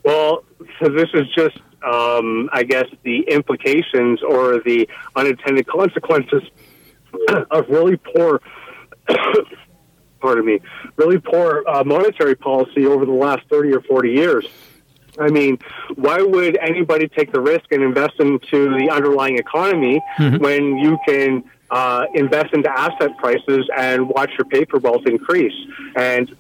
Well, 0.04 0.44
so 0.80 0.90
this 0.90 1.10
is 1.14 1.28
just, 1.36 1.58
um, 1.84 2.50
I 2.54 2.64
guess, 2.64 2.86
the 3.04 3.22
implications 3.28 4.22
or 4.22 4.60
the 4.60 4.88
unintended 5.16 5.68
consequences 5.68 6.44
of 7.52 7.70
really 7.70 7.98
poor, 7.98 8.42
pardon 10.20 10.46
me, 10.46 10.60
really 10.96 11.20
poor 11.20 11.64
uh, 11.68 11.84
monetary 11.84 12.36
policy 12.36 12.86
over 12.86 13.06
the 13.06 13.12
last 13.12 13.48
30 13.50 13.74
or 13.74 13.82
40 13.82 14.12
years. 14.12 14.46
I 15.20 15.30
mean, 15.30 15.58
why 15.96 16.22
would 16.22 16.58
anybody 16.58 17.08
take 17.08 17.32
the 17.32 17.42
risk 17.42 17.72
and 17.72 17.82
invest 17.82 18.20
into 18.20 18.78
the 18.78 18.90
underlying 18.92 19.38
economy 19.38 20.00
mm-hmm. 20.18 20.38
when 20.38 20.78
you 20.78 20.98
can 21.08 21.44
uh, 21.72 22.06
invest 22.14 22.54
into 22.54 22.70
asset 22.70 23.18
prices 23.18 23.68
and 23.76 24.08
watch 24.08 24.32
your 24.38 24.46
paper 24.46 24.78
wealth 24.78 25.08
increase? 25.08 25.56
And 25.96 26.36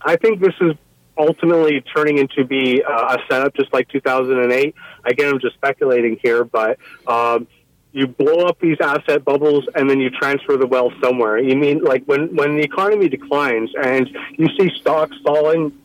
I 0.00 0.16
think 0.16 0.40
this 0.40 0.54
is 0.60 0.74
ultimately 1.16 1.80
turning 1.80 2.18
into 2.18 2.44
be 2.44 2.82
uh, 2.82 3.16
a 3.16 3.18
setup 3.30 3.54
just 3.54 3.72
like 3.72 3.88
2008. 3.88 4.74
Again, 5.04 5.28
I'm 5.28 5.40
just 5.40 5.54
speculating 5.54 6.18
here, 6.22 6.44
but 6.44 6.78
um, 7.06 7.46
you 7.94 8.08
blow 8.08 8.46
up 8.46 8.58
these 8.60 8.76
asset 8.80 9.24
bubbles 9.24 9.64
and 9.76 9.88
then 9.88 10.00
you 10.00 10.10
transfer 10.10 10.56
the 10.56 10.66
wealth 10.66 10.92
somewhere. 11.00 11.38
You 11.38 11.56
mean 11.56 11.82
like 11.82 12.04
when 12.04 12.34
when 12.34 12.56
the 12.56 12.62
economy 12.62 13.08
declines 13.08 13.70
and 13.80 14.10
you 14.36 14.48
see 14.58 14.70
stocks 14.80 15.16
falling. 15.24 15.80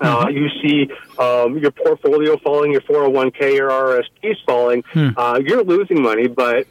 Uh, 0.00 0.26
mm-hmm. 0.26 0.36
you 0.36 0.48
see 0.62 0.88
um, 1.18 1.58
your 1.58 1.72
portfolio 1.72 2.36
falling, 2.38 2.70
your 2.70 2.80
401k, 2.82 3.54
your 3.56 3.68
RSPs 3.68 4.36
falling. 4.46 4.84
Hmm. 4.92 5.08
Uh, 5.16 5.40
you're 5.44 5.64
losing 5.64 6.00
money, 6.00 6.28
but 6.28 6.68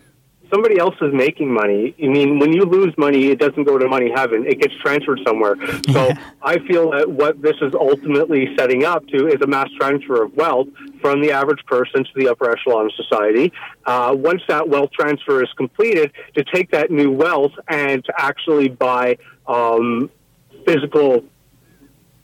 somebody 0.51 0.79
else 0.79 0.95
is 1.01 1.13
making 1.13 1.53
money. 1.53 1.95
I 2.01 2.07
mean, 2.07 2.39
when 2.39 2.53
you 2.53 2.63
lose 2.63 2.93
money, 2.97 3.27
it 3.27 3.39
doesn't 3.39 3.63
go 3.63 3.77
to 3.77 3.87
money 3.87 4.11
heaven; 4.13 4.45
it 4.45 4.59
gets 4.59 4.73
transferred 4.81 5.19
somewhere. 5.25 5.55
So 5.91 6.11
I 6.41 6.59
feel 6.59 6.91
that 6.91 7.09
what 7.09 7.41
this 7.41 7.55
is 7.61 7.73
ultimately 7.73 8.55
setting 8.57 8.83
up 8.83 9.07
to 9.07 9.27
is 9.27 9.41
a 9.41 9.47
mass 9.47 9.69
transfer 9.79 10.23
of 10.23 10.33
wealth 10.35 10.67
from 11.01 11.21
the 11.21 11.31
average 11.31 11.63
person 11.65 12.03
to 12.03 12.11
the 12.15 12.29
upper 12.29 12.49
echelon 12.49 12.85
of 12.85 12.91
society. 12.93 13.51
Uh, 13.85 14.15
once 14.17 14.41
that 14.47 14.67
wealth 14.67 14.91
transfer 14.91 15.43
is 15.43 15.49
completed, 15.57 16.11
to 16.35 16.43
take 16.43 16.71
that 16.71 16.91
new 16.91 17.11
wealth 17.11 17.53
and 17.67 18.03
to 18.05 18.13
actually 18.17 18.69
buy 18.69 19.17
um, 19.47 20.09
physical 20.65 21.23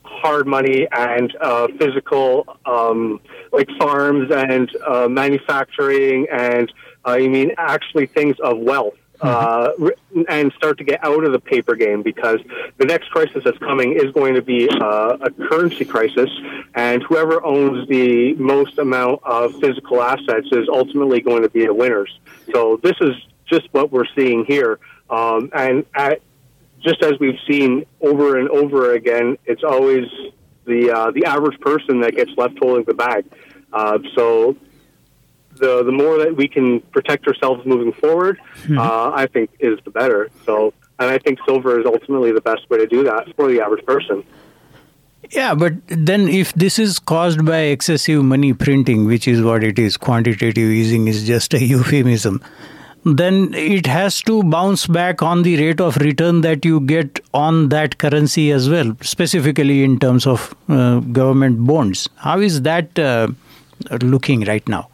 hard 0.04 0.48
money 0.48 0.88
and 0.92 1.36
uh, 1.42 1.68
physical, 1.80 2.46
um, 2.66 3.20
like 3.52 3.68
farms 3.78 4.32
and 4.32 4.70
uh, 4.86 5.08
manufacturing 5.08 6.28
and 6.32 6.72
you 7.12 7.30
mean 7.30 7.52
actually 7.58 8.08
things 8.08 8.40
of 8.40 8.58
wealth. 8.58 8.96
Mm-hmm. 9.20 9.86
Uh, 9.86 10.24
and 10.28 10.52
start 10.54 10.78
to 10.80 10.84
get 10.84 11.02
out 11.04 11.24
of 11.24 11.32
the 11.32 11.40
paper 11.40 11.76
game 11.76 12.02
because 12.02 12.40
the 12.78 12.86
next 12.86 13.10
crisis 13.12 13.44
that's 13.46 13.58
coming 13.60 13.94
is 13.94 14.12
going 14.12 14.34
to 14.34 14.42
be 14.42 14.68
uh, 14.68 15.18
a 15.22 15.32
currency 15.48 15.86
crisis, 15.86 16.30
and 16.74 17.02
whoever 17.04 17.42
owns 17.46 17.88
the 17.88 18.34
most 18.34 18.80
amount 18.80 19.22
of 19.24 19.58
physical 19.62 20.02
assets 20.02 20.48
is 20.52 20.68
ultimately 20.68 21.22
going 21.22 21.44
to 21.44 21.50
be 21.50 21.66
the 21.66 21.74
winners. 21.74 22.20
So 22.52 22.80
this 22.84 22.96
is 23.00 23.16
just 23.46 23.72
what 23.72 23.92
we're 23.92 24.12
seeing 24.14 24.46
here, 24.46 24.80
um, 25.10 25.52
and 25.54 25.86
at, 25.94 26.22
just 26.82 27.02
as 27.02 27.14
we've 27.20 27.40
seen 27.48 27.86
over 28.02 28.38
and 28.38 28.50
over 28.50 28.94
again, 28.94 29.38
it's 29.46 29.64
always 29.64 30.06
the 30.66 30.92
uh, 30.92 31.12
the 31.12 31.26
average 31.26 31.60
person 31.62 32.02
that 32.02 32.16
gets 32.16 32.32
left 32.36 32.58
holding 32.60 32.84
the 32.84 32.94
bag. 32.94 33.26
Uh, 33.72 34.00
so 34.16 34.58
the 35.58 35.84
the 35.84 35.92
more 35.92 36.18
that 36.20 36.36
we 36.36 36.48
can 36.48 36.82
protect 36.92 37.28
ourselves 37.28 37.66
moving 37.66 37.94
forward, 37.94 38.40
mm-hmm. 38.64 38.78
uh, 38.78 39.12
I 39.12 39.28
think 39.28 39.50
is 39.60 39.80
the 39.84 39.92
better. 39.92 40.30
So, 40.46 40.74
and 41.00 41.10
I 41.10 41.18
think 41.18 41.40
silver 41.46 41.80
is 41.80 41.86
ultimately 41.86 42.32
the 42.32 42.42
best 42.42 42.70
way 42.70 42.78
to 42.80 42.88
do 42.88 43.04
that 43.04 43.36
for 43.36 43.48
the 43.48 43.62
average 43.62 43.86
person. 43.86 44.24
Yeah, 45.32 45.56
but 45.56 45.74
then 45.88 46.28
if 46.28 46.54
this 46.54 46.78
is 46.78 47.00
caused 47.00 47.46
by 47.46 47.60
excessive 47.60 48.24
money 48.24 48.54
printing, 48.54 49.06
which 49.06 49.28
is 49.28 49.42
what 49.42 49.64
it 49.64 49.80
is, 49.80 49.98
quantitative 49.98 50.70
easing 50.70 51.08
is 51.08 51.26
just 51.26 51.54
a 51.54 51.64
euphemism, 51.64 52.44
then 53.06 53.54
it 53.54 53.86
has 53.86 54.22
to 54.22 54.44
bounce 54.44 54.88
back 54.88 55.22
on 55.22 55.44
the 55.44 55.58
rate 55.58 55.82
of 55.82 55.98
return 55.98 56.42
that 56.42 56.64
you 56.64 56.80
get 56.80 57.20
on 57.34 57.70
that 57.70 57.98
currency 57.98 58.52
as 58.52 58.70
well, 58.70 58.96
specifically 59.02 59.84
in 59.84 60.00
terms 60.00 60.26
of 60.26 60.56
uh, 60.70 61.00
government 61.00 61.66
bonds. 61.66 62.08
How 62.18 62.40
is 62.40 62.62
that 62.62 62.98
uh, 62.98 63.28
looking 64.02 64.42
right 64.42 64.68
now? 64.70 64.90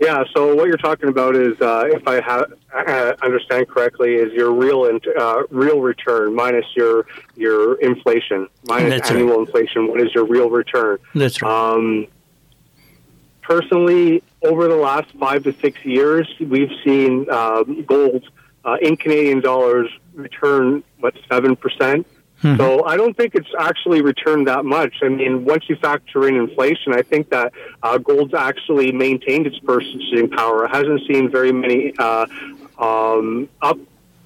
Yeah. 0.00 0.24
So 0.34 0.54
what 0.54 0.68
you're 0.68 0.76
talking 0.76 1.08
about 1.08 1.34
is, 1.34 1.60
uh, 1.60 1.84
if 1.86 2.06
I 2.06 2.20
ha- 2.20 2.46
uh, 2.72 3.14
understand 3.22 3.68
correctly, 3.68 4.14
is 4.14 4.32
your 4.32 4.52
real 4.52 4.88
uh, 5.18 5.42
real 5.50 5.80
return 5.80 6.34
minus 6.34 6.66
your 6.76 7.06
your 7.36 7.74
inflation 7.80 8.48
minus 8.68 8.90
That's 8.90 9.10
annual 9.10 9.38
right. 9.38 9.46
inflation. 9.46 9.88
What 9.88 10.00
is 10.00 10.14
your 10.14 10.24
real 10.24 10.50
return? 10.50 10.98
That's 11.14 11.42
right. 11.42 11.50
Um, 11.50 12.06
personally, 13.42 14.22
over 14.42 14.68
the 14.68 14.76
last 14.76 15.10
five 15.18 15.42
to 15.44 15.52
six 15.54 15.84
years, 15.84 16.32
we've 16.38 16.72
seen 16.84 17.28
um, 17.30 17.82
gold 17.84 18.24
uh, 18.64 18.76
in 18.80 18.96
Canadian 18.96 19.40
dollars 19.40 19.90
return 20.14 20.84
what 21.00 21.14
seven 21.28 21.56
percent 21.56 22.06
Mm-hmm. 22.42 22.56
So 22.56 22.84
I 22.84 22.96
don't 22.96 23.16
think 23.16 23.34
it's 23.34 23.52
actually 23.58 24.00
returned 24.00 24.46
that 24.46 24.64
much. 24.64 24.94
I 25.02 25.08
mean, 25.08 25.44
once 25.44 25.64
you 25.68 25.74
factor 25.74 26.28
in 26.28 26.36
inflation, 26.36 26.94
I 26.94 27.02
think 27.02 27.30
that 27.30 27.52
uh, 27.82 27.98
gold's 27.98 28.32
actually 28.32 28.92
maintained 28.92 29.46
its 29.48 29.58
purchasing 29.58 30.30
power. 30.30 30.64
It 30.64 30.70
hasn't 30.70 31.00
seen 31.08 31.30
very 31.30 31.50
many 31.50 31.94
uh, 31.98 32.26
um, 32.78 33.48
up 33.60 33.76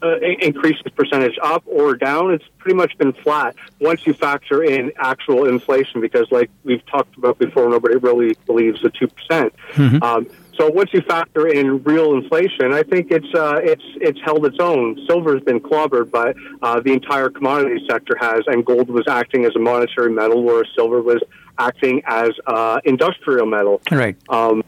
uh, 0.02 0.18
increase 0.18 0.76
its 0.84 0.94
percentage 0.94 1.38
up 1.42 1.62
or 1.64 1.94
down. 1.94 2.32
It's 2.32 2.44
pretty 2.58 2.76
much 2.76 2.98
been 2.98 3.12
flat 3.12 3.54
once 3.80 4.06
you 4.06 4.12
factor 4.12 4.62
in 4.62 4.92
actual 4.98 5.48
inflation, 5.48 6.00
because 6.00 6.26
like 6.30 6.50
we've 6.64 6.84
talked 6.86 7.16
about 7.16 7.38
before, 7.38 7.70
nobody 7.70 7.96
really 7.96 8.36
believes 8.44 8.82
the 8.82 8.90
two 8.90 9.08
percent. 9.08 9.54
Mm-hmm. 9.72 10.02
Um, 10.02 10.26
so 10.58 10.68
once 10.70 10.90
you 10.92 11.00
factor 11.02 11.48
in 11.48 11.82
real 11.82 12.14
inflation, 12.14 12.72
I 12.72 12.82
think 12.82 13.10
it's 13.10 13.32
uh, 13.34 13.60
it's 13.62 13.82
it's 13.96 14.20
held 14.24 14.44
its 14.44 14.58
own. 14.60 14.98
Silver's 15.08 15.42
been 15.42 15.60
clobbered, 15.60 16.10
but 16.10 16.36
uh, 16.60 16.80
the 16.80 16.92
entire 16.92 17.30
commodity 17.30 17.84
sector 17.88 18.16
has, 18.20 18.42
and 18.46 18.64
gold 18.64 18.88
was 18.88 19.06
acting 19.08 19.44
as 19.44 19.56
a 19.56 19.58
monetary 19.58 20.10
metal, 20.10 20.42
whereas 20.42 20.68
silver 20.76 21.00
was 21.00 21.22
acting 21.58 22.02
as 22.06 22.30
uh, 22.46 22.80
industrial 22.84 23.46
metal. 23.46 23.80
Right. 23.90 24.16
Um, 24.28 24.62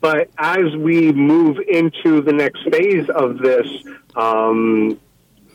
but 0.00 0.28
as 0.38 0.74
we 0.76 1.12
move 1.12 1.58
into 1.68 2.20
the 2.20 2.32
next 2.32 2.62
phase 2.70 3.08
of 3.08 3.38
this 3.38 3.66
um, 4.14 5.00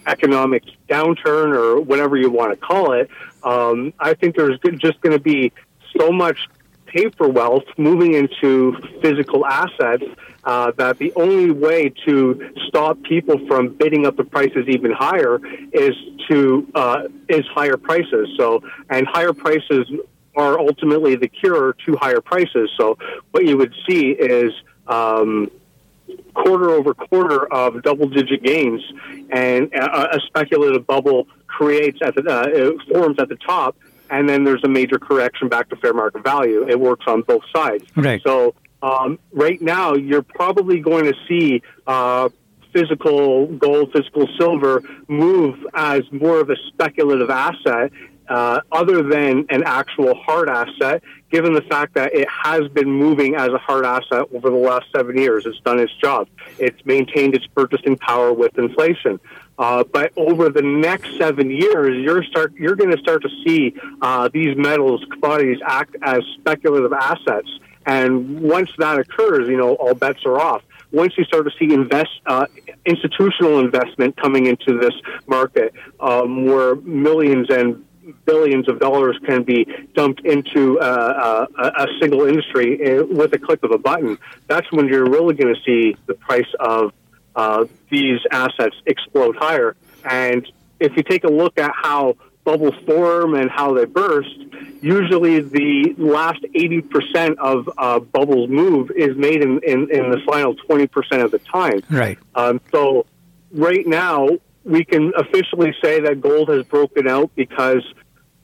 economic 0.08 0.64
downturn, 0.90 1.56
or 1.56 1.82
whatever 1.82 2.16
you 2.18 2.30
want 2.30 2.52
to 2.52 2.58
call 2.58 2.94
it, 2.94 3.10
um, 3.44 3.94
I 4.00 4.14
think 4.14 4.36
there's 4.36 4.60
just 4.78 5.02
going 5.02 5.14
to 5.14 5.22
be 5.22 5.52
so 5.98 6.12
much 6.12 6.48
paper 6.94 7.28
wealth 7.28 7.64
moving 7.78 8.14
into 8.14 8.76
physical 9.02 9.46
assets 9.46 10.04
uh, 10.44 10.72
that 10.78 10.98
the 10.98 11.14
only 11.16 11.52
way 11.52 11.90
to 12.06 12.52
stop 12.68 13.02
people 13.04 13.46
from 13.48 13.70
bidding 13.70 14.06
up 14.06 14.18
the 14.18 14.24
prices 14.24 14.66
even 14.68 14.92
higher 14.92 15.40
is 15.72 15.96
to 16.30 16.68
uh, 16.76 17.04
is 17.30 17.46
higher 17.54 17.78
prices. 17.78 18.28
So 18.38 18.64
and 18.90 19.08
higher 19.08 19.34
prices 19.34 19.88
are 20.36 20.60
ultimately 20.60 21.16
the 21.16 21.28
cure 21.28 21.74
to 21.86 21.96
higher 21.98 22.22
prices. 22.22 22.72
So 22.78 22.98
what 23.32 23.46
you 23.46 23.58
would 23.58 23.74
see 23.88 24.12
is 24.12 24.52
um, 24.88 25.52
quarter 26.34 26.72
over 26.72 26.94
quarter 26.94 27.52
of 27.54 27.84
double 27.84 28.08
digit 28.08 28.44
gains, 28.44 28.82
and 29.30 29.74
a, 29.74 30.16
a 30.16 30.20
speculative 30.22 30.88
bubble 30.88 31.28
creates 31.48 32.00
at 32.02 32.16
the 32.16 32.24
uh, 32.28 32.84
forms 32.92 33.18
at 33.20 33.30
the 33.30 33.36
top 33.36 33.76
and 34.12 34.28
then 34.30 34.44
there's 34.44 34.64
a 34.64 34.70
major 34.70 35.00
correction 35.00 35.48
back 35.48 35.70
to 35.70 35.76
fair 35.78 35.94
market 35.94 36.24
value. 36.24 36.68
It 36.68 36.80
works 36.80 37.06
on 37.08 37.22
both 37.22 37.44
sides. 37.56 37.86
Right. 37.96 38.22
So 38.24 38.54
um, 38.84 39.18
right 39.32 39.62
now, 39.62 39.96
you're 39.96 40.22
probably 40.22 40.80
going 40.80 41.06
to 41.06 41.14
see 41.28 41.64
uh, 41.88 42.30
physical 42.74 43.48
gold, 43.48 43.92
physical 43.94 44.28
silver 44.38 44.84
move 45.08 45.58
as 45.74 46.04
more 46.12 46.40
of 46.40 46.50
a 46.50 46.56
speculative 46.68 47.30
asset. 47.30 47.92
Uh, 48.30 48.62
other 48.72 49.04
than 49.04 49.46
an 49.50 49.62
actual 49.66 50.16
hard 50.16 50.48
asset, 50.48 51.04
given 51.32 51.54
the 51.54 51.62
fact 51.64 51.96
that 51.96 52.14
it 52.14 52.26
has 52.30 52.66
been 52.70 52.90
moving 52.90 53.36
as 53.36 53.50
a 53.50 53.58
hard 53.58 53.86
asset 53.86 54.26
over 54.34 54.50
the 54.50 54.56
last 54.56 54.86
seven 54.96 55.18
years. 55.18 55.46
It's 55.46 55.60
done 55.62 55.80
its 55.80 55.94
job. 55.96 56.30
It's 56.58 56.86
maintained 56.86 57.36
its 57.36 57.46
purchasing 57.48 57.98
power 57.98 58.32
with 58.32 58.58
inflation. 58.58 59.20
Uh, 59.58 59.84
but 59.84 60.12
over 60.18 60.50
the 60.50 60.62
next 60.62 61.18
seven 61.18 61.52
years, 61.52 61.98
you're 62.04 62.24
start 62.24 62.54
you're 62.56 62.76
going 62.76 62.92
to 62.92 62.98
start 62.98 63.22
to 63.22 63.30
see 63.46 63.76
uh, 64.02 64.30
these 64.34 64.58
metals 64.58 65.04
commodities 65.12 65.60
act 65.66 65.96
as 66.02 66.22
speculative 66.40 66.94
assets. 66.94 67.50
And 67.86 68.42
once 68.42 68.70
that 68.78 69.00
occurs, 69.00 69.48
you 69.48 69.58
know 69.58 69.76
all 69.76 69.94
bets 69.94 70.26
are 70.26 70.40
off. 70.40 70.64
Once 70.92 71.14
you 71.18 71.24
start 71.24 71.46
to 71.46 71.52
see 71.58 71.74
invest 71.74 72.10
uh, 72.26 72.46
institutional 72.86 73.60
investment 73.60 74.18
coming 74.18 74.48
into 74.48 74.78
this 74.78 74.94
market, 75.28 75.74
um, 76.00 76.46
where 76.46 76.76
millions 76.76 77.50
and 77.50 77.86
billions 78.26 78.68
of 78.68 78.80
dollars 78.80 79.18
can 79.26 79.44
be 79.44 79.66
dumped 79.94 80.26
into 80.26 80.80
uh, 80.80 81.48
uh 81.56 81.72
a, 81.78 81.88
single 82.00 82.26
industry 82.26 82.98
uh, 82.98 83.06
with 83.06 83.32
a 83.34 83.38
click 83.38 83.64
of 83.64 83.72
a 83.72 83.78
button, 83.78 84.18
that's 84.48 84.70
when 84.72 84.88
you're 84.88 85.06
really 85.06 85.36
going 85.36 85.54
to 85.54 85.62
see 85.62 85.96
the 86.08 86.14
price 86.14 86.52
of 86.60 86.92
uh, 87.36 87.66
these 87.90 88.20
assets 88.32 88.76
explode 88.86 89.36
higher. 89.36 89.76
And 90.04 90.50
if 90.80 90.96
you 90.98 91.04
take 91.04 91.24
a 91.24 91.32
look 91.32 91.58
at 91.58 91.72
how 91.74 92.16
bubbles 92.44 92.76
form 92.86 93.36
and 93.36 93.50
how 93.50 93.74
they 93.74 93.86
burst, 93.86 94.36
usually 94.82 95.42
the 95.42 95.94
last 95.98 96.42
80% 96.42 97.38
of 97.38 97.70
uh, 97.78 98.00
bubbles 98.00 98.50
move 98.50 98.92
is 98.92 99.16
made 99.16 99.42
in, 99.42 99.60
in, 99.64 99.92
in, 99.92 100.10
the 100.10 100.20
final 100.26 100.56
20% 100.56 101.24
of 101.24 101.32
the 101.32 101.40
time. 101.40 101.82
Right. 101.90 102.18
Um, 102.34 102.60
so 102.72 103.06
right 103.52 103.86
now, 103.86 104.28
we 104.64 104.84
can 104.84 105.14
officially 105.16 105.74
say 105.82 106.02
that 106.02 106.22
gold 106.22 106.50
has 106.50 106.66
broken 106.66 107.08
out 107.08 107.32
because 107.36 107.84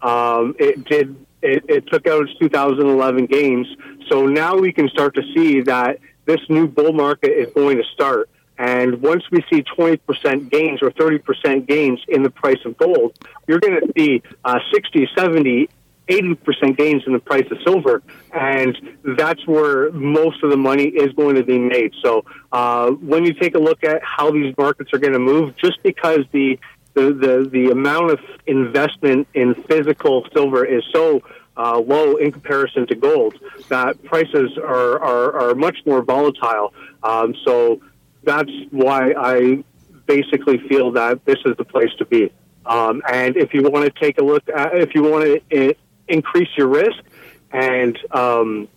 um, 0.01 0.56
it 0.60 0.84
did 0.86 1.15
it, 1.41 1.63
it, 1.70 1.88
took 1.88 2.08
out 2.08 2.24
its 2.24 2.38
2011 2.39 3.27
gains. 3.27 3.67
So 4.10 4.25
now 4.25 4.58
we 4.58 4.72
can 4.74 4.89
start 4.89 5.15
to 5.15 5.22
see 5.36 5.62
that 5.62 6.00
this 6.25 6.39
new 6.50 6.67
bull 6.67 6.94
market 6.94 7.32
is 7.32 7.53
going 7.53 7.77
to 7.77 7.84
start. 7.94 8.29
And 8.57 9.01
once 9.01 9.23
we 9.31 9.43
see 9.51 9.63
20% 9.63 10.49
gains 10.49 10.81
or 10.81 10.91
30% 10.91 11.67
gains 11.67 11.99
in 12.07 12.23
the 12.23 12.29
price 12.29 12.59
of 12.65 12.77
gold, 12.77 13.17
you're 13.47 13.59
going 13.59 13.79
to 13.79 13.93
see 13.95 14.23
uh, 14.43 14.59
60, 14.73 15.09
70, 15.15 15.69
80% 16.07 16.77
gains 16.77 17.03
in 17.05 17.13
the 17.13 17.19
price 17.19 17.45
of 17.51 17.57
silver. 17.63 18.01
And 18.31 18.77
that's 19.03 19.45
where 19.45 19.91
most 19.91 20.43
of 20.43 20.49
the 20.49 20.57
money 20.57 20.85
is 20.85 21.13
going 21.13 21.35
to 21.35 21.43
be 21.43 21.59
made. 21.59 21.93
So 22.01 22.25
uh, 22.51 22.91
when 22.91 23.25
you 23.25 23.33
take 23.33 23.55
a 23.55 23.59
look 23.59 23.83
at 23.83 24.01
how 24.03 24.31
these 24.31 24.55
markets 24.57 24.91
are 24.93 24.99
going 24.99 25.13
to 25.13 25.19
move, 25.19 25.55
just 25.57 25.83
because 25.83 26.21
the, 26.31 26.57
the, 26.93 27.13
the, 27.13 27.49
the 27.51 27.69
amount 27.71 28.11
of 28.11 28.19
investment 28.47 29.27
in 29.33 29.53
physical 29.53 30.25
silver 30.33 30.65
is 30.65 30.83
so 30.91 31.21
uh, 31.57 31.79
low 31.79 32.15
in 32.15 32.31
comparison 32.31 32.87
to 32.87 32.95
gold, 32.95 33.35
that 33.69 34.01
prices 34.03 34.57
are, 34.57 34.99
are, 34.99 35.49
are 35.49 35.55
much 35.55 35.77
more 35.85 36.01
volatile. 36.01 36.73
Um, 37.03 37.35
so 37.43 37.81
that's 38.24 38.51
why 38.71 39.13
I 39.17 39.63
basically 40.05 40.57
feel 40.69 40.91
that 40.91 41.25
this 41.25 41.38
is 41.45 41.55
the 41.57 41.65
place 41.65 41.91
to 42.00 42.05
be. 42.05 42.31
Um, 42.65 43.01
and 43.09 43.38
if 43.38 43.53
you 43.53 43.63
want 43.63 43.86
to 43.86 44.00
take 44.00 44.19
a 44.19 44.24
look 44.24 44.47
at, 44.50 44.75
if 44.75 44.93
you 44.93 45.03
want 45.03 45.41
to 45.50 45.75
increase 46.07 46.50
your 46.57 46.67
risk 46.67 47.00
and 47.51 47.97
um, 48.12 48.67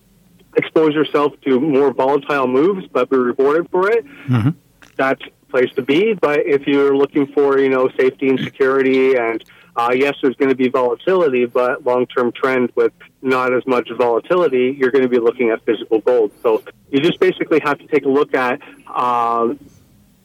expose 0.55 0.93
yourself 0.93 1.33
to 1.41 1.59
more 1.59 1.93
volatile 1.93 2.47
moves, 2.47 2.87
but 2.87 3.09
be 3.09 3.17
rewarded 3.17 3.69
for 3.69 3.89
it, 3.89 4.05
mm-hmm. 4.05 4.49
that's 4.95 5.21
the 5.21 5.45
place 5.49 5.71
to 5.75 5.81
be. 5.81 6.13
But 6.13 6.39
if 6.45 6.67
you're 6.67 6.95
looking 6.95 7.27
for, 7.27 7.59
you 7.59 7.69
know, 7.69 7.89
safety 7.97 8.29
and 8.29 8.39
security 8.39 9.15
and 9.15 9.43
uh, 9.75 9.91
yes, 9.93 10.15
there's 10.21 10.35
going 10.35 10.49
to 10.49 10.55
be 10.55 10.69
volatility, 10.69 11.45
but 11.45 11.85
long-term 11.85 12.33
trend 12.33 12.71
with 12.75 12.91
not 13.21 13.53
as 13.53 13.65
much 13.65 13.89
volatility, 13.97 14.75
you're 14.77 14.91
going 14.91 15.03
to 15.03 15.09
be 15.09 15.19
looking 15.19 15.49
at 15.49 15.63
physical 15.63 15.99
gold. 15.99 16.31
So 16.43 16.63
you 16.89 16.99
just 16.99 17.19
basically 17.19 17.61
have 17.63 17.79
to 17.79 17.87
take 17.87 18.05
a 18.05 18.09
look 18.09 18.33
at 18.33 18.59
um, 18.87 19.59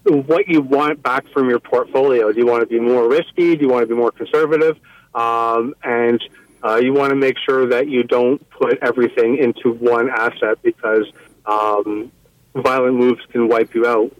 what 0.05 0.49
you 0.49 0.63
want 0.63 1.03
back 1.03 1.29
from 1.29 1.49
your 1.49 1.61
portfolio. 1.61 2.33
Do 2.33 2.41
you 2.41 2.47
want 2.47 2.63
to 2.63 2.67
be 2.67 2.81
more 2.81 3.09
risky? 3.09 3.57
Do 3.57 3.63
you 3.63 3.69
want 3.69 3.83
to 3.83 3.87
be 3.87 3.95
more 3.95 4.11
conservative? 4.11 4.79
Um, 5.15 5.75
and 5.83 6.21
uh, 6.63 6.77
you 6.77 6.93
want 6.93 7.11
to 7.11 7.17
make 7.17 7.37
sure 7.39 7.69
that 7.69 7.89
you 7.89 8.03
don't 8.03 8.49
put 8.51 8.79
everything 8.83 9.39
into 9.39 9.73
one 9.73 10.11
asset 10.11 10.61
because 10.63 11.07
um, 11.45 12.11
violent 12.55 12.97
moves 12.97 13.25
can 13.31 13.49
wipe 13.49 13.75
you 13.75 13.87
out. 13.87 14.13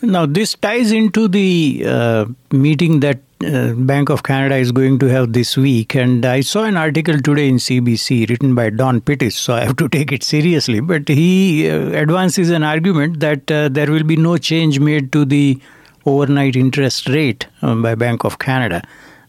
Now, 0.00 0.26
this 0.26 0.54
ties 0.54 0.92
into 0.92 1.26
the 1.26 1.82
uh, 1.84 2.26
meeting 2.52 3.00
that 3.00 3.18
uh, 3.44 3.72
Bank 3.74 4.08
of 4.10 4.22
Canada 4.22 4.56
is 4.56 4.72
going 4.72 4.98
to 4.98 5.06
have 5.06 5.32
this 5.32 5.56
week. 5.56 5.94
And 5.94 6.24
I 6.24 6.40
saw 6.40 6.64
an 6.64 6.76
article 6.76 7.20
today 7.20 7.48
in 7.48 7.56
CBC 7.56 8.28
written 8.28 8.54
by 8.54 8.70
Don 8.70 9.00
Pittis, 9.00 9.34
so 9.34 9.54
I 9.54 9.64
have 9.64 9.76
to 9.76 9.88
take 9.96 10.12
it 10.12 10.22
seriously. 10.22 10.80
But 10.80 11.08
he 11.08 11.68
uh, 11.70 11.90
advances 11.90 12.50
an 12.50 12.62
argument 12.62 13.20
that 13.20 13.50
uh, 13.50 13.68
there 13.68 13.90
will 13.90 14.04
be 14.04 14.16
no 14.16 14.38
change 14.38 14.80
made 14.80 15.12
to 15.12 15.24
the 15.24 15.60
overnight 16.06 16.56
interest 16.56 17.08
rate 17.08 17.46
um, 17.62 17.82
by 17.82 17.94
Bank 17.94 18.24
of 18.24 18.38
Canada. 18.38 18.82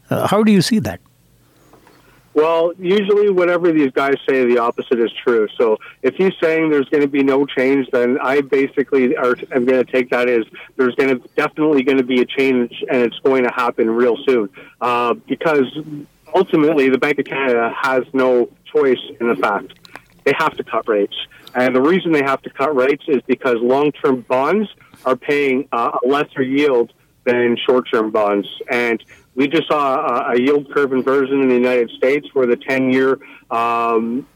Uh, 0.10 0.28
how 0.28 0.44
do 0.44 0.52
you 0.52 0.62
see 0.62 0.80
that? 0.80 1.00
Well, 2.34 2.74
usually, 2.78 3.32
whatever 3.32 3.72
these 3.72 3.92
guys 3.92 4.16
say, 4.28 4.46
the 4.46 4.60
opposite 4.60 5.00
is 5.00 5.12
true. 5.24 5.48
So, 5.58 5.78
if 6.04 6.16
he's 6.16 6.34
saying 6.42 6.70
there's 6.70 6.88
going 6.90 7.02
to 7.02 7.10
be 7.10 7.24
no 7.24 7.46
change, 7.46 7.88
then 7.92 8.20
I 8.22 8.42
basically 8.42 9.16
are, 9.16 9.36
am 9.52 9.66
going 9.66 9.84
to 9.84 9.92
take 9.92 10.12
that 10.12 10.30
as 10.30 10.46
there's 10.76 10.96
going 10.96 11.20
to 11.20 11.28
definitely 11.30 11.84
going 11.84 11.98
to 11.98 12.04
be 12.04 12.22
a 12.22 12.26
change, 12.26 12.84
and 12.90 13.02
it's 13.02 13.18
going 13.20 13.44
to 13.44 13.52
happen 13.52 13.90
real 13.90 14.16
soon. 14.26 14.50
Uh, 14.80 15.16
because 15.16 15.66
ultimately, 16.34 16.90
the 16.90 17.00
Bank 17.00 17.18
of 17.18 17.26
Canada 17.26 17.74
has 17.76 18.04
no 18.14 18.50
choice 18.74 19.02
in 19.20 19.28
the 19.28 19.36
fact 19.36 19.74
they 20.24 20.34
have 20.38 20.56
to 20.58 20.64
cut 20.64 20.88
rates, 20.88 21.16
and 21.56 21.76
the 21.76 21.82
reason 21.82 22.12
they 22.12 22.24
have 22.24 22.42
to 22.44 22.52
cut 22.52 22.76
rates 22.76 23.04
is 23.08 23.22
because 23.26 23.56
long-term 23.60 24.22
bonds 24.22 24.70
are 25.06 25.16
paying 25.16 25.68
uh, 25.72 25.98
a 26.04 26.08
lesser 26.08 26.44
yield 26.44 26.94
than 27.24 27.58
short-term 27.66 28.12
bonds, 28.12 28.48
and 28.70 29.04
we 29.40 29.48
just 29.48 29.70
saw 29.70 29.96
a, 29.96 30.34
a 30.34 30.38
yield 30.38 30.70
curve 30.70 30.92
inversion 30.92 31.42
in 31.42 31.48
the 31.48 31.56
United 31.56 31.90
States 31.92 32.28
where 32.34 32.46
the 32.46 32.58
10 32.58 32.92
year, 32.92 33.18
um, 33.50 34.28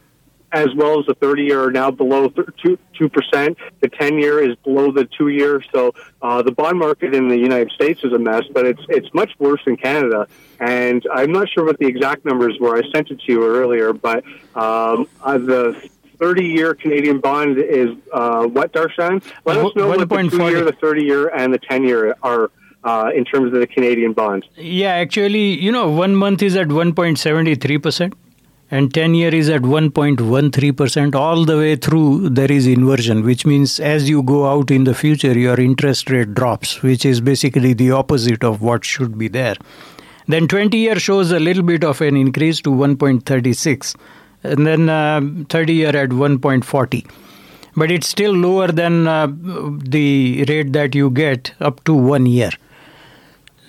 as 0.50 0.68
well 0.74 0.98
as 0.98 1.04
the 1.04 1.14
30 1.16 1.42
year 1.42 1.62
are 1.62 1.70
now 1.70 1.90
below 1.90 2.30
2%. 2.30 3.56
The 3.80 3.88
10 3.88 4.18
year 4.18 4.42
is 4.42 4.56
below 4.64 4.92
the 4.92 5.04
two 5.04 5.28
year. 5.28 5.62
So 5.74 5.92
uh, 6.22 6.40
the 6.40 6.52
bond 6.52 6.78
market 6.78 7.14
in 7.14 7.28
the 7.28 7.36
United 7.36 7.70
States 7.72 8.00
is 8.02 8.14
a 8.14 8.18
mess, 8.18 8.44
but 8.50 8.64
it's, 8.64 8.80
it's 8.88 9.12
much 9.12 9.30
worse 9.38 9.60
in 9.66 9.76
Canada. 9.76 10.26
And 10.58 11.06
I'm 11.12 11.32
not 11.32 11.50
sure 11.50 11.66
what 11.66 11.78
the 11.78 11.86
exact 11.86 12.24
numbers 12.24 12.56
were. 12.58 12.74
I 12.74 12.90
sent 12.90 13.10
it 13.10 13.20
to 13.20 13.32
you 13.32 13.46
earlier, 13.46 13.92
but 13.92 14.24
um, 14.54 15.06
uh, 15.20 15.36
the 15.36 15.90
30 16.18 16.44
year 16.46 16.74
Canadian 16.74 17.20
bond 17.20 17.58
is 17.58 17.90
uh, 18.10 18.46
what, 18.46 18.72
Darshan? 18.72 19.22
Let 19.44 19.58
us 19.58 19.76
know 19.76 19.88
what 19.88 20.08
the 20.08 20.28
two 20.30 20.48
year, 20.48 20.64
the 20.64 20.72
30 20.72 21.02
year, 21.02 21.28
and 21.28 21.52
the 21.52 21.58
10 21.58 21.84
year 21.84 22.16
are 22.22 22.50
uh, 22.84 23.10
in 23.14 23.24
terms 23.24 23.52
of 23.52 23.60
the 23.60 23.66
Canadian 23.66 24.12
bonds. 24.12 24.46
Yeah, 24.56 24.92
actually, 24.92 25.58
you 25.60 25.72
know, 25.72 25.90
one 25.90 26.14
month 26.14 26.42
is 26.42 26.56
at 26.56 26.68
1.73%. 26.68 28.12
And 28.70 28.92
10 28.92 29.14
year 29.14 29.32
is 29.32 29.48
at 29.50 29.62
1.13%. 29.62 31.14
All 31.14 31.44
the 31.44 31.56
way 31.56 31.76
through, 31.76 32.30
there 32.30 32.50
is 32.50 32.66
inversion, 32.66 33.22
which 33.24 33.44
means 33.46 33.78
as 33.78 34.08
you 34.08 34.22
go 34.22 34.46
out 34.46 34.70
in 34.70 34.84
the 34.84 34.94
future, 34.94 35.38
your 35.38 35.60
interest 35.60 36.10
rate 36.10 36.34
drops, 36.34 36.82
which 36.82 37.04
is 37.04 37.20
basically 37.20 37.74
the 37.74 37.90
opposite 37.92 38.42
of 38.42 38.62
what 38.62 38.84
should 38.84 39.18
be 39.18 39.28
there. 39.28 39.54
Then 40.26 40.48
20 40.48 40.76
year 40.78 40.98
shows 40.98 41.30
a 41.30 41.38
little 41.38 41.62
bit 41.62 41.84
of 41.84 42.00
an 42.00 42.16
increase 42.16 42.60
to 42.62 42.70
1.36, 42.70 43.94
and 44.42 44.66
then 44.66 44.88
uh, 44.88 45.20
30 45.50 45.74
year 45.74 45.96
at 45.96 46.08
1.40 46.08 47.10
but 47.76 47.90
it's 47.90 48.08
still 48.08 48.32
lower 48.32 48.68
than 48.68 49.08
uh, 49.08 49.26
the 49.26 50.44
rate 50.48 50.72
that 50.72 50.94
you 50.94 51.10
get 51.10 51.52
up 51.60 51.82
to 51.82 51.92
one 51.92 52.24
year. 52.24 52.50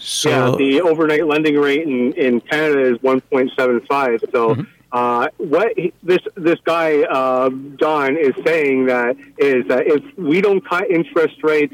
So, 0.06 0.30
yeah, 0.30 0.56
the 0.56 0.82
overnight 0.82 1.26
lending 1.26 1.58
rate 1.58 1.82
in, 1.82 2.14
in 2.14 2.40
Canada 2.42 2.94
is 2.94 2.98
1.75. 3.00 4.32
So, 4.32 4.50
mm-hmm. 4.50 4.62
uh, 4.92 5.28
what 5.38 5.74
he, 5.76 5.94
this 6.04 6.20
this 6.36 6.60
guy 6.64 7.02
uh, 7.04 7.50
Don 7.50 8.16
is 8.16 8.36
saying 8.46 8.86
that 8.86 9.18
is 9.40 9.68
that 9.68 9.88
if 9.88 10.04
we 10.18 10.42
don't 10.42 10.64
cut 10.64 10.92
interest 10.92 11.44
rates 11.44 11.74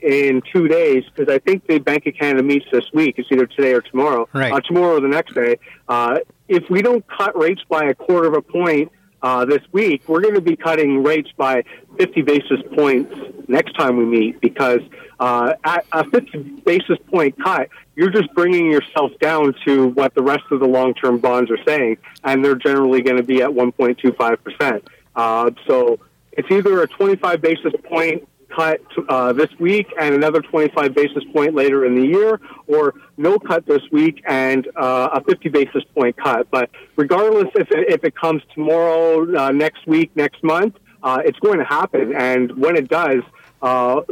in 0.00 0.42
two 0.50 0.66
days, 0.66 1.04
because 1.14 1.32
I 1.32 1.38
think 1.40 1.66
the 1.66 1.78
Bank 1.78 2.06
of 2.06 2.14
Canada 2.14 2.42
meets 2.42 2.66
this 2.72 2.86
week, 2.94 3.16
it's 3.18 3.30
either 3.30 3.46
today 3.46 3.74
or 3.74 3.82
tomorrow, 3.82 4.28
right. 4.32 4.52
uh, 4.52 4.60
tomorrow 4.60 4.96
or 4.96 5.00
the 5.00 5.08
next 5.08 5.34
day. 5.34 5.58
Uh, 5.88 6.20
if 6.48 6.70
we 6.70 6.80
don't 6.80 7.04
cut 7.06 7.36
rates 7.36 7.62
by 7.68 7.84
a 7.84 7.94
quarter 7.94 8.28
of 8.28 8.34
a 8.34 8.42
point 8.42 8.90
uh, 9.22 9.44
this 9.44 9.62
week, 9.72 10.08
we're 10.08 10.20
going 10.20 10.34
to 10.34 10.40
be 10.40 10.56
cutting 10.56 11.02
rates 11.02 11.30
by 11.36 11.64
50 11.96 12.22
basis 12.22 12.60
points 12.74 13.14
next 13.48 13.72
time 13.72 13.96
we 13.96 14.04
meet 14.04 14.40
because 14.40 14.80
uh, 15.18 15.54
at 15.64 15.84
a 15.92 16.08
50 16.08 16.38
basis 16.64 16.98
point 17.10 17.36
cut, 17.42 17.68
you're 17.96 18.10
just 18.10 18.32
bringing 18.34 18.70
yourself 18.70 19.10
down 19.20 19.54
to 19.64 19.88
what 19.88 20.14
the 20.14 20.22
rest 20.22 20.44
of 20.50 20.60
the 20.60 20.66
long 20.66 20.94
term 20.94 21.18
bonds 21.18 21.50
are 21.50 21.58
saying, 21.64 21.96
and 22.22 22.44
they're 22.44 22.54
generally 22.54 23.02
going 23.02 23.16
to 23.16 23.24
be 23.24 23.42
at 23.42 23.50
1.25%. 23.50 24.82
Uh, 25.16 25.50
so 25.66 25.98
it's 26.32 26.50
either 26.50 26.82
a 26.82 26.86
25 26.86 27.40
basis 27.40 27.72
point 27.84 28.28
cut 28.54 28.80
uh, 29.08 29.32
this 29.32 29.50
week 29.58 29.86
and 29.98 30.14
another 30.14 30.40
25 30.40 30.94
basis 30.94 31.24
point 31.32 31.54
later 31.54 31.84
in 31.84 31.94
the 31.94 32.06
year, 32.06 32.40
or 32.66 32.94
no 33.16 33.38
cut 33.38 33.66
this 33.66 33.82
week 33.90 34.22
and 34.26 34.68
uh, 34.76 35.10
a 35.12 35.24
50 35.24 35.48
basis 35.48 35.84
point 35.94 36.16
cut. 36.16 36.50
But 36.50 36.70
regardless 36.96 37.48
if 37.54 37.70
it, 37.70 37.88
if 37.88 38.04
it 38.04 38.14
comes 38.14 38.42
tomorrow, 38.54 39.36
uh, 39.36 39.50
next 39.50 39.86
week, 39.86 40.10
next 40.14 40.42
month, 40.42 40.76
uh, 41.02 41.22
it's 41.24 41.38
going 41.38 41.58
to 41.58 41.64
happen. 41.64 42.14
And 42.14 42.56
when 42.56 42.76
it 42.76 42.88
does, 42.88 43.22
uh, 43.62 44.02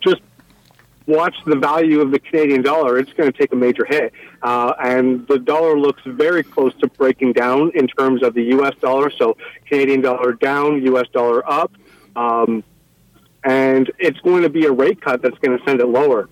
just 0.00 0.22
watch 1.06 1.34
the 1.44 1.56
value 1.56 2.00
of 2.00 2.10
the 2.12 2.20
Canadian 2.20 2.62
dollar, 2.62 2.98
it's 2.98 3.12
going 3.12 3.30
to 3.30 3.36
take 3.36 3.52
a 3.52 3.56
major 3.56 3.84
hit. 3.84 4.12
Uh, 4.42 4.72
and 4.80 5.26
the 5.26 5.38
dollar 5.38 5.78
looks 5.78 6.02
very 6.04 6.42
close 6.42 6.74
to 6.76 6.86
breaking 6.86 7.32
down 7.32 7.72
in 7.74 7.88
terms 7.88 8.22
of 8.22 8.34
the 8.34 8.44
U.S. 8.44 8.74
dollar. 8.80 9.10
So 9.10 9.36
Canadian 9.66 10.00
dollar 10.00 10.32
down, 10.32 10.82
U.S. 10.82 11.08
dollar 11.12 11.48
up. 11.50 11.72
Um, 12.16 12.64
and 13.70 13.90
it's 13.98 14.20
going 14.20 14.42
to 14.42 14.48
be 14.48 14.64
a 14.66 14.72
rate 14.72 15.00
cut 15.00 15.22
that's 15.22 15.38
going 15.38 15.56
to 15.58 15.64
send 15.64 15.80
it 15.80 15.86
lower. 15.86 16.28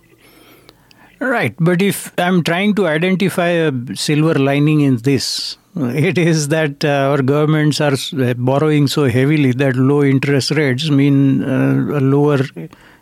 Right, 1.20 1.54
but 1.58 1.82
if 1.82 2.12
I'm 2.16 2.44
trying 2.44 2.74
to 2.76 2.86
identify 2.86 3.48
a 3.48 3.72
silver 3.94 4.34
lining 4.34 4.82
in 4.82 4.98
this, 4.98 5.56
it 5.76 6.16
is 6.16 6.48
that 6.48 6.84
uh, 6.84 7.10
our 7.10 7.22
governments 7.22 7.80
are 7.80 7.96
borrowing 8.34 8.86
so 8.86 9.04
heavily 9.08 9.52
that 9.52 9.74
low 9.74 10.02
interest 10.04 10.52
rates 10.52 10.90
mean 10.90 11.42
uh, 11.42 11.98
a 11.98 12.00
lower 12.00 12.38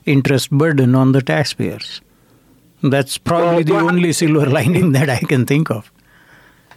interest 0.07 0.51
burden 0.51 0.95
on 0.95 1.13
the 1.13 1.21
taxpayers. 1.21 2.01
That's 2.83 3.19
probably 3.19 3.65
well, 3.65 3.85
the 3.85 3.93
only 3.93 4.13
silver 4.13 4.47
lining 4.59 4.93
that 4.93 5.11
I 5.11 5.19
can 5.19 5.45
think 5.45 5.71
of. 5.71 5.93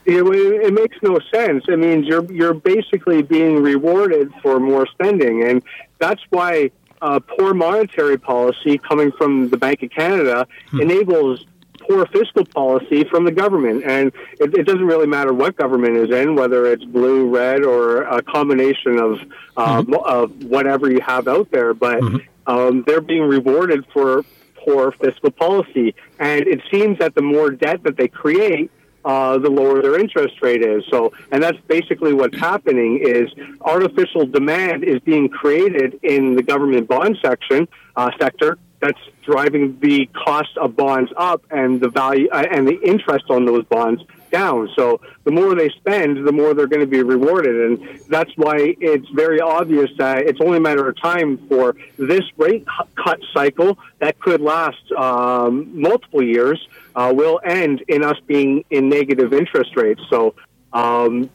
It, 0.05 0.23
it 0.23 0.73
makes 0.73 0.97
no 1.03 1.19
sense. 1.31 1.65
It 1.67 1.77
means 1.77 2.07
you're 2.07 2.29
you're 2.31 2.53
basically 2.53 3.21
being 3.21 3.61
rewarded 3.61 4.33
for 4.41 4.59
more 4.59 4.87
spending, 4.87 5.43
and 5.43 5.61
that's 5.99 6.23
why 6.31 6.71
uh, 7.01 7.19
poor 7.19 7.53
monetary 7.53 8.17
policy 8.17 8.77
coming 8.77 9.11
from 9.11 9.49
the 9.49 9.57
Bank 9.57 9.83
of 9.83 9.89
Canada 9.89 10.47
hmm. 10.69 10.81
enables 10.81 11.45
poor 11.89 12.05
fiscal 12.07 12.45
policy 12.45 13.03
from 13.05 13.25
the 13.25 13.31
government. 13.31 13.83
And 13.83 14.11
it, 14.39 14.53
it, 14.53 14.65
doesn't 14.65 14.85
really 14.85 15.07
matter 15.07 15.33
what 15.33 15.55
government 15.55 15.97
is 15.97 16.11
in, 16.11 16.35
whether 16.35 16.65
it's 16.65 16.83
blue, 16.83 17.27
red, 17.29 17.63
or 17.63 18.03
a 18.03 18.21
combination 18.21 18.99
of 18.99 19.19
uh, 19.57 19.81
mm-hmm. 19.81 19.93
of 20.05 20.43
whatever 20.43 20.91
you 20.91 21.01
have 21.01 21.27
out 21.27 21.49
there. 21.51 21.73
But 21.73 22.01
mm-hmm. 22.01 22.17
um, 22.51 22.83
they're 22.85 23.01
being 23.01 23.23
rewarded 23.23 23.85
for 23.93 24.23
poor 24.55 24.91
fiscal 24.91 25.31
policy. 25.31 25.95
And 26.19 26.47
it 26.47 26.61
seems 26.69 26.99
that 26.99 27.15
the 27.15 27.21
more 27.21 27.49
debt 27.49 27.83
that 27.83 27.97
they 27.97 28.07
create, 28.07 28.71
uh, 29.05 29.37
the 29.37 29.49
lower 29.49 29.81
their 29.81 29.99
interest 29.99 30.41
rate 30.41 30.61
is. 30.61 30.83
So, 30.89 31.13
and 31.31 31.41
that's 31.41 31.59
basically 31.67 32.13
what's 32.13 32.37
happening 32.37 33.01
is 33.05 33.29
artificial 33.61 34.25
demand 34.25 34.83
is 34.83 34.99
being 35.01 35.29
created 35.29 35.99
in 36.03 36.35
the 36.35 36.43
government 36.43 36.87
bond 36.87 37.17
section 37.21 37.67
uh, 37.95 38.11
sector. 38.19 38.57
That's 38.79 38.99
driving 39.23 39.77
the 39.79 40.05
cost 40.07 40.57
of 40.57 40.75
bonds 40.75 41.11
up 41.17 41.43
and 41.51 41.81
the 41.81 41.89
value 41.89 42.29
uh, 42.31 42.45
and 42.49 42.67
the 42.67 42.79
interest 42.81 43.25
on 43.29 43.45
those 43.45 43.65
bonds 43.65 44.01
down. 44.31 44.69
So 44.75 45.01
the 45.23 45.31
more 45.31 45.55
they 45.55 45.69
spend, 45.69 46.25
the 46.25 46.31
more 46.31 46.53
they're 46.53 46.67
going 46.67 46.81
to 46.81 46.87
be 46.87 47.03
rewarded. 47.03 47.55
And 47.55 47.99
that's 48.07 48.31
why 48.35 48.75
it's 48.79 49.07
very 49.09 49.39
obvious 49.39 49.89
that 49.97 50.19
it's 50.19 50.41
only 50.41 50.57
a 50.57 50.61
matter 50.61 50.87
of 50.87 50.99
time 50.99 51.37
for 51.47 51.75
this 51.97 52.23
rate 52.37 52.65
cut 52.95 53.19
cycle 53.33 53.77
that 53.99 54.19
could 54.19 54.41
last 54.41 54.91
um, 54.93 55.79
multiple 55.79 56.23
years 56.23 56.67
uh, 56.95 57.11
will 57.15 57.39
end 57.43 57.83
in 57.87 58.03
us 58.03 58.17
being 58.27 58.63
in 58.69 58.89
negative 58.89 59.33
interest 59.33 59.75
rates. 59.75 60.01
So 60.09 60.35
um, 60.73 61.29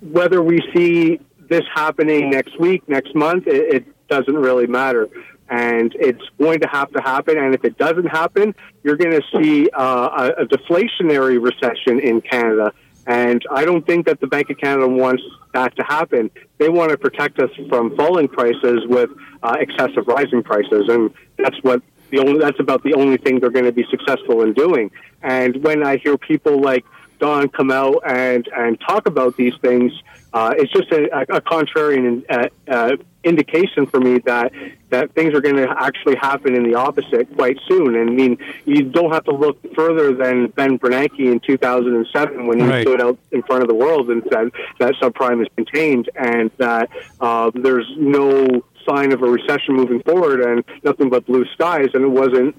whether 0.00 0.42
we 0.42 0.60
see 0.74 1.20
this 1.48 1.64
happening 1.72 2.30
next 2.30 2.58
week, 2.58 2.88
next 2.88 3.14
month, 3.14 3.46
it, 3.46 3.74
it 3.74 4.08
doesn't 4.08 4.36
really 4.36 4.66
matter 4.66 5.08
and 5.48 5.94
it's 5.98 6.22
going 6.38 6.60
to 6.60 6.68
have 6.68 6.90
to 6.92 7.00
happen. 7.00 7.38
And 7.38 7.54
if 7.54 7.64
it 7.64 7.78
doesn't 7.78 8.06
happen, 8.06 8.54
you're 8.82 8.96
going 8.96 9.12
to 9.12 9.22
see 9.36 9.68
uh, 9.70 10.32
a, 10.38 10.42
a, 10.42 10.46
deflationary 10.46 11.42
recession 11.42 12.00
in 12.00 12.20
Canada. 12.20 12.72
And 13.06 13.44
I 13.52 13.64
don't 13.64 13.86
think 13.86 14.06
that 14.06 14.20
the 14.20 14.26
Bank 14.26 14.50
of 14.50 14.58
Canada 14.58 14.88
wants 14.88 15.22
that 15.54 15.76
to 15.76 15.84
happen. 15.84 16.30
They 16.58 16.68
want 16.68 16.90
to 16.90 16.98
protect 16.98 17.38
us 17.38 17.50
from 17.68 17.96
falling 17.96 18.26
prices 18.26 18.80
with 18.86 19.10
uh, 19.42 19.56
excessive 19.60 20.08
rising 20.08 20.42
prices, 20.42 20.88
and 20.88 21.14
that's 21.38 21.56
what 21.62 21.82
the 22.10 22.18
only 22.18 22.40
that's 22.40 22.58
about 22.58 22.82
the 22.82 22.94
only 22.94 23.16
thing 23.16 23.38
they're 23.38 23.50
going 23.50 23.64
to 23.64 23.72
be 23.72 23.86
successful 23.90 24.42
in 24.42 24.54
doing. 24.54 24.90
And 25.22 25.62
when 25.62 25.86
I 25.86 25.98
hear 25.98 26.18
people 26.18 26.60
like 26.60 26.84
Don 27.20 27.48
come 27.48 27.70
out 27.70 28.00
and 28.04 28.48
and 28.56 28.80
talk 28.80 29.06
about 29.06 29.36
these 29.36 29.54
things, 29.62 29.92
uh, 30.32 30.54
it's 30.56 30.72
just 30.72 30.90
a, 30.90 31.04
a 31.34 31.40
contrarian 31.40 32.24
uh, 32.28 32.48
uh, 32.68 32.96
indication 33.26 33.86
for 33.86 34.00
me 34.00 34.18
that 34.20 34.52
that 34.90 35.12
things 35.12 35.34
are 35.34 35.40
going 35.40 35.56
to 35.56 35.68
actually 35.78 36.14
happen 36.14 36.54
in 36.54 36.62
the 36.62 36.74
opposite 36.74 37.34
quite 37.34 37.58
soon. 37.68 37.96
And 37.96 38.08
I 38.08 38.12
mean, 38.12 38.38
you 38.64 38.84
don't 38.84 39.12
have 39.12 39.24
to 39.24 39.34
look 39.34 39.58
further 39.74 40.14
than 40.14 40.46
Ben 40.48 40.78
Bernanke 40.78 41.18
in 41.18 41.40
2007 41.40 42.46
when 42.46 42.60
he 42.60 42.66
right. 42.66 42.82
stood 42.82 43.00
out 43.00 43.18
in 43.32 43.42
front 43.42 43.62
of 43.62 43.68
the 43.68 43.74
world 43.74 44.08
and 44.10 44.22
said 44.32 44.52
that 44.78 44.94
subprime 45.02 45.42
is 45.42 45.48
contained 45.56 46.08
and 46.14 46.52
that 46.58 46.88
uh, 47.20 47.50
there's 47.54 47.90
no 47.96 48.62
sign 48.88 49.12
of 49.12 49.22
a 49.22 49.28
recession 49.28 49.74
moving 49.74 50.00
forward 50.02 50.40
and 50.40 50.64
nothing 50.84 51.10
but 51.10 51.26
blue 51.26 51.44
skies. 51.54 51.88
And 51.94 52.04
it 52.04 52.10
wasn't 52.10 52.54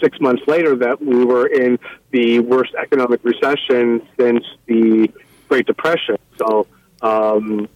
six 0.00 0.20
months 0.20 0.42
later 0.46 0.76
that 0.76 1.02
we 1.02 1.24
were 1.24 1.46
in 1.46 1.78
the 2.12 2.38
worst 2.40 2.74
economic 2.74 3.24
recession 3.24 4.06
since 4.18 4.44
the 4.66 5.10
Great 5.48 5.66
Depression. 5.66 6.16
So 6.38 6.66
um, 7.02 7.68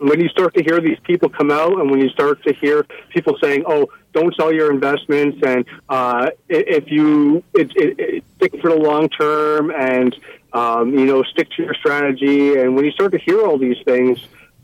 when 0.00 0.18
you 0.20 0.28
start 0.28 0.54
to 0.54 0.62
hear 0.62 0.80
these 0.80 0.98
people 1.00 1.28
come 1.28 1.50
out 1.50 1.78
and 1.78 1.90
when 1.90 2.00
you 2.00 2.08
start 2.08 2.42
to 2.44 2.54
hear 2.54 2.84
people 3.10 3.36
saying, 3.40 3.64
oh, 3.66 3.90
don't 4.12 4.34
sell 4.34 4.52
your 4.52 4.72
investments 4.72 5.38
and 5.44 5.64
uh, 5.88 6.30
if 6.48 6.90
you 6.90 7.44
it, 7.54 7.70
it, 7.76 8.00
it, 8.00 8.24
stick 8.36 8.60
for 8.60 8.70
the 8.70 8.76
long 8.76 9.08
term 9.08 9.70
and 9.70 10.16
um, 10.52 10.98
you 10.98 11.06
know 11.06 11.22
stick 11.22 11.48
to 11.50 11.62
your 11.62 11.74
strategy 11.74 12.54
and 12.54 12.74
when 12.74 12.84
you 12.84 12.90
start 12.90 13.12
to 13.12 13.18
hear 13.18 13.42
all 13.42 13.58
these 13.58 13.80
things 13.84 14.18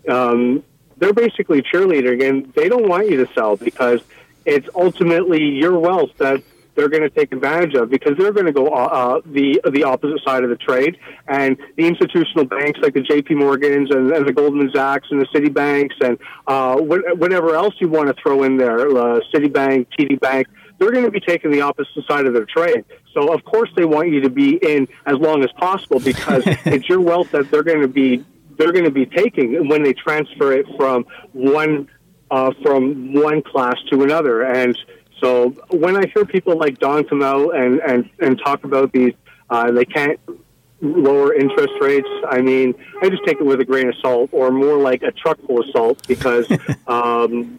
um, 0.09 0.65
they're 0.97 1.13
basically 1.13 1.63
cheerleading 1.63 2.29
and 2.29 2.53
they 2.55 2.69
don't 2.69 2.89
want 2.89 3.09
you 3.09 3.25
to 3.25 3.33
sell 3.35 3.57
because 3.57 4.01
it's 4.45 4.69
ultimately 4.75 5.45
your 5.45 5.79
wealth 5.79 6.11
that 6.17 6.43
they're 6.77 6.89
going 6.89 7.03
to 7.03 7.11
take 7.11 7.33
advantage 7.33 7.75
of 7.75 7.91
because 7.91 8.13
they're 8.19 8.33
going 8.33 8.47
to 8.47 8.53
go 8.53 8.69
uh, 8.69 8.71
uh, 8.71 9.21
the 9.25 9.61
the 9.73 9.85
opposite 9.85 10.23
side 10.25 10.45
of 10.45 10.51
the 10.51 10.57
trade, 10.57 10.97
and 11.27 11.57
the 11.77 11.87
institutional 11.87 12.45
banks 12.45 12.79
like 12.83 12.95
the 12.95 13.01
J.P. 13.01 13.35
Morgans 13.35 13.91
and, 13.91 14.13
and 14.13 14.27
the 14.27 14.33
Goldman 14.33 14.71
Sachs 14.75 15.09
and 15.11 15.21
the 15.21 15.27
Citibanks 15.27 15.95
and 16.01 16.19
uh, 16.47 16.77
whatever 16.77 17.55
else 17.55 17.75
you 17.81 17.89
want 17.89 18.09
to 18.09 18.23
throw 18.23 18.43
in 18.45 18.57
there, 18.57 18.89
uh, 18.89 19.21
Citibank, 19.35 19.87
TD 19.99 20.21
Bank, 20.21 20.47
they're 20.79 20.93
going 20.93 21.05
to 21.05 21.11
be 21.11 21.21
taking 21.21 21.51
the 21.51 21.63
opposite 21.63 22.07
side 22.07 22.27
of 22.27 22.35
their 22.35 22.45
trade. 22.45 22.85
So 23.15 23.33
of 23.33 23.45
course 23.45 23.71
they 23.77 23.85
want 23.85 24.11
you 24.11 24.21
to 24.21 24.31
be 24.31 24.57
in 24.57 24.87
as 25.07 25.17
long 25.17 25.43
as 25.43 25.51
possible 25.53 26.01
because 26.01 26.43
it's 26.47 26.89
your 26.89 27.01
wealth 27.01 27.31
that 27.33 27.51
they're 27.51 27.63
going 27.63 27.83
to 27.83 27.89
be 27.89 28.25
they're 28.59 28.73
going 28.73 28.85
to 28.85 28.91
be 28.91 29.05
taking 29.05 29.69
when 29.69 29.83
they 29.83 29.93
transfer 29.93 30.53
it 30.53 30.67
from 30.77 31.05
one 31.33 31.89
uh, 32.31 32.53
from 32.63 33.15
one 33.15 33.43
class 33.43 33.77
to 33.91 34.03
another 34.03 34.43
and 34.43 34.77
so 35.21 35.51
when 35.71 35.97
I 35.97 36.07
hear 36.07 36.25
people 36.25 36.57
like 36.59 36.79
Don 36.79 37.05
come 37.05 37.23
out 37.23 37.55
and, 37.57 37.81
and, 37.81 38.11
and 38.19 38.39
talk 38.39 38.65
about 38.65 38.93
these, 38.93 39.15
uh, 39.49 39.71
they 39.71 39.85
can't 39.85 40.21
lower 40.81 41.33
interest 41.33 41.73
rates. 41.81 42.09
I 42.29 42.43
mean, 42.43 42.75
I 43.01 43.09
just 43.09 43.25
take 43.25 43.41
it 43.41 43.47
with 43.47 43.61
a 43.61 43.65
grain 43.65 43.89
of 43.89 43.95
salt, 43.97 44.31
or 44.33 44.51
more 44.51 44.79
like 44.79 45.03
a 45.03 45.13
truck 45.13 45.39
full 45.47 45.61
of 45.61 45.67
salt, 45.71 46.07
because 46.07 46.47
um, 46.87 47.59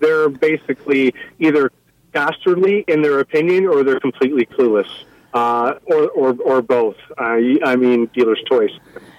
they're 0.00 0.28
basically 0.28 1.14
either 1.38 1.72
dastardly 2.12 2.84
in 2.88 3.02
their 3.02 3.20
opinion 3.20 3.66
or 3.66 3.82
they're 3.84 4.00
completely 4.00 4.44
clueless, 4.44 4.90
uh, 5.32 5.74
or, 5.86 6.08
or, 6.10 6.36
or 6.44 6.62
both. 6.62 6.96
Uh, 7.16 7.38
I 7.64 7.76
mean, 7.76 8.06
dealer's 8.06 8.42
choice. 8.48 8.72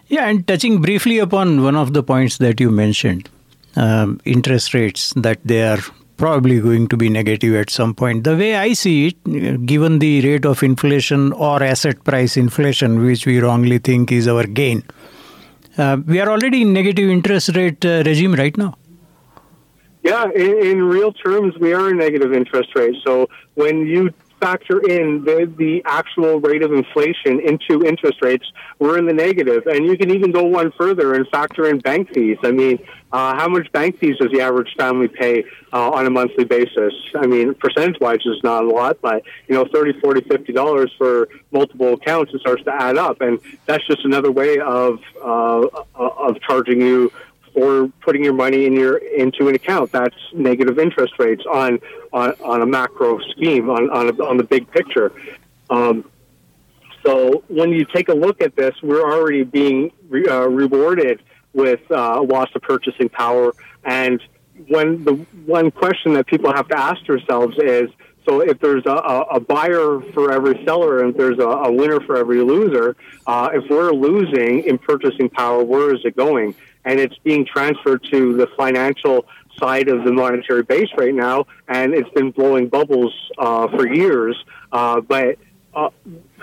Yeah, 0.08 0.28
and 0.28 0.46
touching 0.46 0.82
briefly 0.82 1.20
upon 1.20 1.64
one 1.64 1.76
of 1.76 1.94
the 1.94 2.04
points 2.04 2.38
that 2.40 2.60
you 2.60 2.70
mentioned, 2.70 3.30
um, 3.76 4.20
interest 4.26 4.74
rates 4.74 5.14
that 5.16 5.40
they 5.46 5.64
are 5.64 5.80
probably 6.22 6.60
going 6.62 6.88
to 6.88 6.98
be 6.98 7.10
negative 7.10 7.56
at 7.56 7.72
some 7.72 7.96
point. 7.96 8.24
The 8.24 8.38
way 8.38 8.56
I 8.56 8.74
see 8.74 9.08
it, 9.08 9.66
given 9.66 9.98
the 9.98 10.22
rate 10.22 10.46
of 10.46 10.62
inflation 10.62 11.34
or 11.34 11.64
asset 11.64 12.04
price 12.04 12.38
inflation, 12.38 13.04
which 13.04 13.26
we 13.26 13.40
wrongly 13.40 13.80
think 13.80 14.12
is 14.12 14.28
our 14.28 14.44
gain, 14.44 14.84
uh, 15.80 15.98
we 16.06 16.20
are 16.20 16.30
already 16.30 16.62
in 16.62 16.74
negative 16.74 17.10
interest 17.10 17.56
rate 17.56 17.84
uh, 17.84 18.04
regime 18.06 18.36
right 18.36 18.56
now. 18.56 18.78
Yeah, 20.04 20.26
in, 20.36 20.58
in, 20.70 20.84
real 20.84 21.12
terms, 21.12 21.56
we 21.60 21.74
are 21.74 21.90
in 21.90 21.98
negative 21.98 22.34
interest 22.34 22.70
rate. 22.76 22.96
So 23.04 23.28
when 23.56 23.88
you 23.88 24.12
factor 24.42 24.80
in 24.96 25.24
the, 25.24 25.52
the 25.58 25.84
actual 25.86 26.40
rate 26.40 26.64
of 26.64 26.74
inflation 26.74 27.40
into 27.40 27.86
interest 27.86 28.18
rates, 28.22 28.46
we're 28.80 28.98
in 28.98 29.06
the 29.06 29.14
negative. 29.14 29.68
And 29.68 29.86
you 29.86 29.96
can 29.98 30.10
even 30.10 30.32
go 30.32 30.44
one 30.44 30.72
further 30.78 31.14
and 31.14 31.28
factor 31.30 31.70
in 31.70 31.80
bank 31.80 32.14
fees. 32.14 32.38
I 32.44 32.52
mean, 32.52 32.80
uh, 33.14 33.36
how 33.36 33.48
much 33.48 33.72
bank 33.72 34.00
fees 34.00 34.18
does 34.18 34.32
the 34.32 34.42
average 34.42 34.74
family 34.78 35.08
pay 35.08 35.44
uh, 35.72 35.92
on 35.92 36.06
a 36.06 36.10
monthly 36.10 36.46
basis? 36.46 36.94
I 37.16 37.28
mean, 37.28 37.54
percentage-wise, 37.56 38.20
is 38.26 38.42
not 38.44 38.64
a 38.64 38.68
lot, 38.68 39.00
but 39.02 39.24
you 39.48 39.56
know, 39.56 39.66
thirty, 39.66 39.94
forty, 40.00 40.22
fifty 40.22 40.54
dollars 40.54 40.92
for 40.98 41.28
multiple 41.52 41.94
accounts, 41.94 42.34
it 42.34 42.40
starts 42.40 42.64
to 42.64 42.74
add 42.74 42.98
up, 42.98 43.22
and 43.22 43.40
that's 43.66 43.86
just 43.86 44.06
another 44.06 44.32
way 44.32 44.60
of 44.60 45.00
uh, 45.22 45.68
of 45.96 46.42
charging 46.42 46.80
you 46.82 47.12
or 47.54 47.92
putting 48.02 48.24
your 48.24 48.34
money 48.34 48.66
in 48.66 48.74
your 48.74 48.98
into 48.98 49.48
an 49.48 49.56
account. 49.56 49.92
That's 49.92 50.16
negative 50.34 50.80
interest 50.80 51.14
rates 51.20 51.44
on 51.52 51.80
on, 52.14 52.34
on 52.44 52.62
a 52.62 52.66
macro 52.66 53.20
scheme 53.32 53.70
on 53.70 53.90
on, 53.90 54.10
a, 54.10 54.24
on 54.24 54.38
the 54.38 54.44
big 54.44 54.70
picture. 54.72 55.12
Um, 55.70 56.06
so 57.06 57.44
when 57.48 57.72
you 57.72 57.86
take 57.86 58.10
a 58.10 58.14
look 58.14 58.42
at 58.42 58.56
this, 58.56 58.76
we're 58.84 59.02
already 59.02 59.44
being 59.44 59.92
re, 60.10 60.28
uh, 60.28 60.46
rewarded 60.46 61.22
with 61.54 61.80
uh, 61.92 62.22
loss 62.22 62.50
of 62.56 62.62
purchasing 62.62 63.10
power. 63.10 63.54
And 63.84 64.22
when 64.68 65.04
the 65.04 65.14
one 65.46 65.72
question 65.72 66.14
that 66.14 66.28
people 66.28 66.54
have 66.54 66.68
to 66.68 66.78
ask 66.78 67.04
themselves 67.06 67.58
is, 67.58 67.90
so 68.28 68.42
if 68.42 68.60
there's 68.60 68.86
a, 68.86 68.92
a 68.92 69.40
buyer 69.40 70.00
for 70.14 70.32
every 70.32 70.64
seller 70.64 71.04
and 71.04 71.16
there's 71.16 71.40
a, 71.40 71.48
a 71.48 71.72
winner 71.72 72.00
for 72.02 72.18
every 72.18 72.42
loser, 72.42 72.96
uh, 73.26 73.50
if 73.52 73.68
we're 73.70 73.92
losing 73.92 74.64
in 74.64 74.78
purchasing 74.78 75.28
power, 75.28 75.64
where 75.64 75.94
is 75.94 76.02
it 76.06 76.16
going? 76.16 76.54
And 76.86 77.00
it's 77.00 77.18
being 77.20 77.46
transferred 77.46 78.04
to 78.12 78.36
the 78.36 78.48
financial 78.58 79.26
side 79.60 79.88
of 79.90 80.04
the 80.04 80.12
monetary 80.12 80.64
base 80.64 80.90
right 80.98 81.14
now, 81.14 81.46
and 81.68 81.94
it's 81.94 82.10
been 82.12 82.32
blowing 82.32 82.68
bubbles 82.68 83.14
uh, 83.38 83.68
for 83.68 83.88
years. 83.88 84.42
Uh, 84.72 85.02
but 85.02 85.38
uh, 85.74 85.90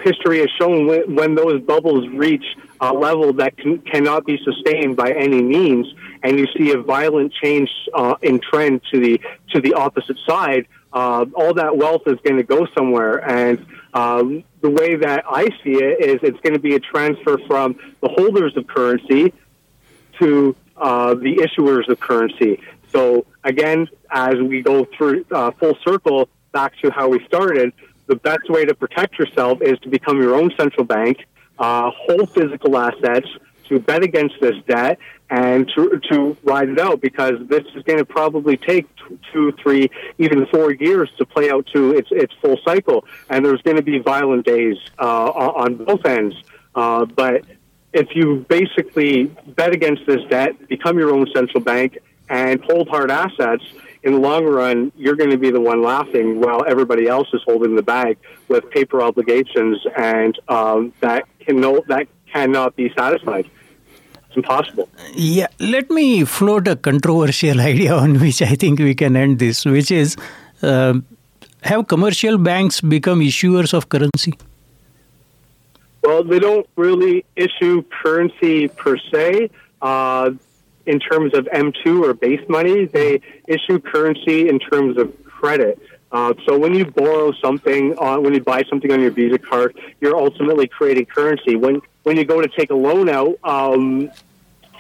history 0.02 0.38
has 0.38 0.48
shown 0.58 0.86
when, 0.86 1.14
when, 1.14 1.34
those 1.34 1.60
bubbles 1.62 2.08
reach 2.08 2.44
a 2.80 2.92
level 2.92 3.32
that 3.34 3.56
can, 3.56 3.78
cannot 3.78 4.24
be 4.24 4.38
sustained 4.42 4.96
by 4.96 5.10
any 5.10 5.42
means, 5.42 5.86
and 6.22 6.38
you 6.38 6.46
see 6.56 6.72
a 6.72 6.78
violent 6.78 7.32
change 7.32 7.70
uh, 7.94 8.14
in 8.22 8.40
trend 8.40 8.80
to 8.92 9.00
the 9.00 9.20
to 9.50 9.60
the 9.60 9.74
opposite 9.74 10.16
side, 10.26 10.66
uh, 10.92 11.26
all 11.34 11.54
that 11.54 11.76
wealth 11.76 12.02
is 12.06 12.18
going 12.24 12.36
to 12.36 12.42
go 12.42 12.66
somewhere. 12.76 13.18
And 13.18 13.66
um, 13.92 14.44
the 14.60 14.70
way 14.70 14.96
that 14.96 15.24
I 15.28 15.44
see 15.62 15.74
it 15.74 16.00
is 16.00 16.20
it's 16.22 16.40
going 16.40 16.54
to 16.54 16.58
be 16.60 16.74
a 16.74 16.80
transfer 16.80 17.38
from 17.46 17.78
the 18.00 18.08
holders 18.08 18.56
of 18.56 18.66
currency 18.66 19.32
to 20.18 20.56
uh, 20.76 21.14
the 21.14 21.36
issuers 21.36 21.88
of 21.88 22.00
currency. 22.00 22.60
So 22.90 23.26
again, 23.44 23.88
as 24.10 24.34
we 24.36 24.62
go 24.62 24.86
through 24.96 25.26
uh, 25.30 25.50
full 25.52 25.76
circle 25.84 26.28
back 26.52 26.76
to 26.82 26.90
how 26.90 27.08
we 27.08 27.24
started, 27.26 27.72
the 28.06 28.16
best 28.16 28.48
way 28.48 28.64
to 28.64 28.74
protect 28.74 29.18
yourself 29.18 29.60
is 29.60 29.78
to 29.80 29.88
become 29.88 30.20
your 30.20 30.34
own 30.34 30.50
central 30.56 30.84
bank, 30.84 31.26
uh, 31.58 31.90
hold 31.94 32.32
physical 32.32 32.76
assets, 32.78 33.28
to 33.68 33.78
bet 33.78 34.02
against 34.02 34.34
this 34.40 34.56
debt 34.66 34.98
and 35.30 35.70
to, 35.74 36.00
to 36.10 36.36
ride 36.42 36.70
it 36.70 36.78
out 36.78 37.00
because 37.02 37.34
this 37.48 37.64
is 37.74 37.82
going 37.82 37.98
to 37.98 38.04
probably 38.04 38.56
take 38.56 38.86
two, 39.30 39.52
three, 39.62 39.90
even 40.16 40.46
four 40.46 40.72
years 40.72 41.10
to 41.18 41.26
play 41.26 41.50
out 41.50 41.66
to 41.66 41.92
its 41.92 42.08
its 42.10 42.32
full 42.40 42.58
cycle, 42.64 43.04
and 43.28 43.44
there's 43.44 43.60
going 43.62 43.76
to 43.76 43.82
be 43.82 43.98
violent 43.98 44.46
days 44.46 44.76
uh, 44.98 45.28
on 45.30 45.76
both 45.76 46.04
ends. 46.06 46.34
Uh, 46.74 47.04
but 47.04 47.44
if 47.92 48.08
you 48.14 48.44
basically 48.48 49.24
bet 49.46 49.72
against 49.72 50.06
this 50.06 50.22
debt, 50.28 50.68
become 50.68 50.98
your 50.98 51.12
own 51.12 51.26
central 51.34 51.62
bank, 51.62 51.98
and 52.28 52.62
hold 52.64 52.88
hard 52.88 53.10
assets, 53.10 53.64
in 54.02 54.12
the 54.12 54.18
long 54.18 54.44
run, 54.44 54.92
you're 54.96 55.16
going 55.16 55.30
to 55.30 55.38
be 55.38 55.50
the 55.50 55.60
one 55.60 55.82
laughing 55.82 56.40
while 56.40 56.64
everybody 56.66 57.08
else 57.08 57.28
is 57.32 57.42
holding 57.44 57.74
the 57.74 57.82
bag 57.82 58.16
with 58.48 58.70
paper 58.70 59.02
obligations, 59.02 59.84
and 59.96 60.38
um, 60.48 60.92
that 61.00 61.24
can 61.40 61.60
no, 61.60 61.82
that 61.88 62.06
cannot 62.32 62.76
be 62.76 62.92
satisfied 62.96 63.46
It's 64.26 64.36
impossible. 64.36 64.88
Yeah, 65.14 65.48
let 65.58 65.90
me 65.90 66.24
float 66.24 66.68
a 66.68 66.76
controversial 66.76 67.60
idea 67.72 67.94
on 67.94 68.20
which 68.20 68.42
I 68.42 68.54
think 68.54 68.78
we 68.78 68.94
can 68.94 69.16
end 69.16 69.38
this, 69.38 69.64
which 69.64 69.90
is 69.90 70.16
uh, 70.62 70.94
have 71.62 71.88
commercial 71.88 72.38
banks 72.38 72.80
become 72.80 73.20
issuers 73.20 73.74
of 73.74 73.88
currency? 73.88 74.34
Well, 76.08 76.24
they 76.24 76.38
don't 76.38 76.66
really 76.74 77.26
issue 77.36 77.82
currency 77.82 78.68
per 78.68 78.96
se. 78.96 79.50
Uh, 79.82 80.30
in 80.86 81.00
terms 81.00 81.34
of 81.34 81.44
M2 81.52 82.02
or 82.02 82.14
base 82.14 82.40
money, 82.48 82.86
they 82.86 83.20
issue 83.46 83.78
currency 83.78 84.48
in 84.48 84.58
terms 84.58 84.96
of 84.96 85.12
credit. 85.22 85.78
Uh, 86.10 86.32
so 86.46 86.58
when 86.58 86.72
you 86.72 86.86
borrow 86.86 87.32
something 87.32 87.98
on, 87.98 88.22
when 88.22 88.32
you 88.32 88.40
buy 88.40 88.62
something 88.70 88.90
on 88.90 89.02
your 89.02 89.10
Visa 89.10 89.38
card, 89.38 89.78
you're 90.00 90.16
ultimately 90.16 90.66
creating 90.66 91.04
currency. 91.04 91.56
When 91.56 91.82
when 92.04 92.16
you 92.16 92.24
go 92.24 92.40
to 92.40 92.48
take 92.48 92.70
a 92.70 92.74
loan 92.74 93.10
out, 93.10 93.38
um, 93.44 94.10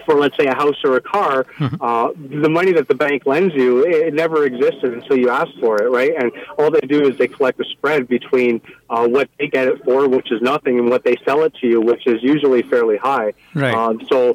for 0.08 0.18
let's 0.18 0.36
say 0.38 0.46
a 0.46 0.54
house 0.54 0.76
or 0.84 0.96
a 0.96 1.02
car, 1.02 1.44
mm-hmm. 1.58 1.76
uh, 1.82 2.12
the 2.16 2.48
money 2.48 2.72
that 2.72 2.88
the 2.88 2.94
bank 2.94 3.26
lends 3.26 3.54
you 3.54 3.84
it 3.84 4.14
never 4.14 4.46
existed 4.46 4.94
until 4.94 5.18
you 5.18 5.28
ask 5.28 5.50
for 5.60 5.82
it, 5.82 5.90
right? 5.90 6.12
And 6.18 6.32
all 6.58 6.70
they 6.70 6.80
do 6.80 7.06
is 7.06 7.18
they 7.18 7.28
collect 7.28 7.60
a 7.60 7.64
spread 7.64 8.08
between 8.08 8.62
uh, 8.88 9.06
what 9.06 9.28
they 9.38 9.48
get 9.48 9.68
it 9.68 9.84
for, 9.84 10.08
which 10.08 10.32
is 10.32 10.40
nothing, 10.40 10.78
and 10.78 10.88
what 10.88 11.04
they 11.04 11.16
sell 11.26 11.42
it 11.42 11.54
to 11.56 11.66
you, 11.66 11.82
which 11.82 12.06
is 12.06 12.22
usually 12.22 12.62
fairly 12.62 12.96
high. 12.96 13.34
Right. 13.54 13.74
Um, 13.74 14.00
so 14.08 14.34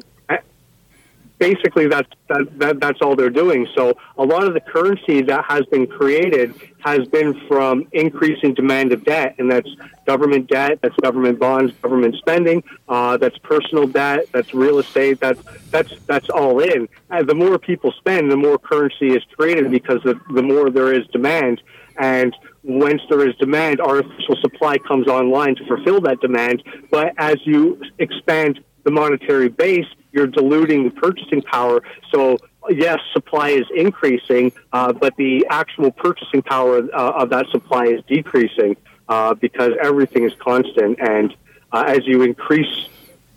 basically 1.48 1.86
that's 1.88 2.08
that, 2.28 2.58
that, 2.58 2.80
that's 2.80 3.00
all 3.02 3.14
they're 3.14 3.38
doing. 3.44 3.66
So 3.76 3.82
a 4.16 4.24
lot 4.24 4.44
of 4.48 4.54
the 4.54 4.60
currency 4.60 5.20
that 5.22 5.44
has 5.46 5.64
been 5.66 5.86
created 5.86 6.54
has 6.80 7.06
been 7.08 7.30
from 7.46 7.86
increasing 7.92 8.54
demand 8.54 8.92
of 8.92 9.04
debt, 9.04 9.34
and 9.38 9.50
that's 9.50 9.68
government 10.06 10.48
debt, 10.48 10.78
that's 10.82 10.96
government 10.96 11.38
bonds, 11.38 11.72
government 11.82 12.14
spending, 12.16 12.62
uh, 12.88 13.18
that's 13.18 13.36
personal 13.38 13.86
debt, 13.86 14.20
that's 14.32 14.54
real 14.54 14.78
estate, 14.78 15.20
that's 15.20 15.42
that's 15.70 15.92
that's 16.06 16.30
all 16.30 16.60
in. 16.60 16.88
And 17.10 17.28
the 17.28 17.34
more 17.34 17.58
people 17.58 17.92
spend, 17.92 18.30
the 18.30 18.42
more 18.48 18.58
currency 18.58 19.08
is 19.18 19.22
created 19.36 19.70
because 19.70 20.00
the, 20.02 20.18
the 20.32 20.42
more 20.42 20.70
there 20.70 20.92
is 20.98 21.06
demand, 21.08 21.60
and 21.98 22.34
once 22.62 23.02
there 23.10 23.28
is 23.28 23.34
demand, 23.36 23.80
artificial 23.80 24.36
supply 24.40 24.78
comes 24.78 25.06
online 25.08 25.54
to 25.56 25.66
fulfill 25.66 26.00
that 26.00 26.20
demand. 26.20 26.62
But 26.90 27.12
as 27.18 27.36
you 27.44 27.82
expand 27.98 28.60
the 28.84 28.90
monetary 28.90 29.50
base, 29.50 29.86
you're 30.14 30.28
diluting 30.28 30.84
the 30.84 30.90
purchasing 30.90 31.42
power. 31.42 31.82
So 32.10 32.38
yes, 32.70 33.00
supply 33.12 33.50
is 33.50 33.66
increasing, 33.74 34.52
uh, 34.72 34.92
but 34.92 35.16
the 35.16 35.46
actual 35.50 35.90
purchasing 35.90 36.42
power 36.42 36.78
uh, 36.94 37.22
of 37.22 37.30
that 37.30 37.46
supply 37.50 37.86
is 37.86 38.02
decreasing 38.06 38.76
uh, 39.08 39.34
because 39.34 39.72
everything 39.82 40.24
is 40.24 40.32
constant. 40.38 40.98
And 41.00 41.34
uh, 41.72 41.84
as 41.86 42.06
you 42.06 42.22
increase 42.22 42.88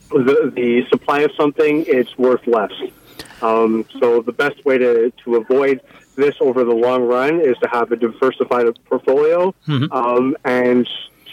the, 0.10 0.52
the 0.56 0.86
supply 0.90 1.22
of 1.22 1.32
something, 1.36 1.86
it's 1.88 2.18
worth 2.18 2.46
less. 2.46 2.72
Um, 3.42 3.86
so 4.00 4.22
the 4.22 4.32
best 4.32 4.64
way 4.66 4.78
to, 4.78 5.12
to 5.26 5.36
avoid 5.36 5.82
this 6.16 6.36
over 6.40 6.64
the 6.64 6.74
long 6.74 7.04
run 7.04 7.42
is 7.42 7.56
to 7.62 7.70
have 7.70 7.92
a 7.92 7.96
diversified 7.96 8.66
portfolio 8.86 9.54
mm-hmm. 9.68 9.92
um, 9.92 10.36
and 10.44 10.88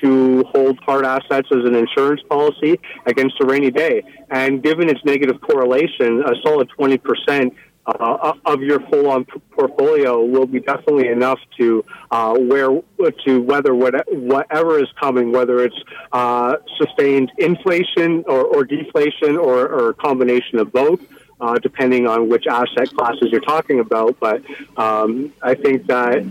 to 0.04 0.44
hold 0.44 0.78
hard 0.80 1.04
assets 1.04 1.48
as 1.50 1.64
an 1.64 1.74
insurance 1.74 2.20
policy 2.28 2.78
against 3.06 3.40
a 3.40 3.46
rainy 3.46 3.70
day. 3.70 4.02
And 4.30 4.62
given 4.62 4.88
its 4.88 5.04
negative 5.04 5.40
correlation, 5.40 6.22
a 6.22 6.34
solid 6.42 6.70
20% 6.78 7.54
uh, 7.86 8.32
of 8.46 8.62
your 8.62 8.80
full-on 8.88 9.26
portfolio 9.50 10.24
will 10.24 10.46
be 10.46 10.60
definitely 10.60 11.08
enough 11.08 11.38
to 11.58 11.84
uh, 12.10 12.34
where 12.34 12.80
to 13.24 13.42
weather 13.42 13.74
what, 13.74 13.94
whatever 14.12 14.78
is 14.78 14.88
coming, 14.98 15.32
whether 15.32 15.62
it's 15.62 15.76
uh, 16.12 16.56
sustained 16.78 17.30
inflation 17.38 18.24
or, 18.26 18.42
or 18.44 18.64
deflation 18.64 19.36
or, 19.36 19.66
or, 19.66 19.90
a 19.90 19.94
combination 19.94 20.58
of 20.58 20.72
both. 20.72 21.00
Uh, 21.40 21.58
depending 21.58 22.06
on 22.06 22.28
which 22.28 22.46
asset 22.46 22.88
classes 22.96 23.28
you're 23.30 23.40
talking 23.40 23.80
about, 23.80 24.18
but 24.20 24.40
um, 24.78 25.32
I 25.42 25.54
think 25.54 25.84
that 25.88 26.24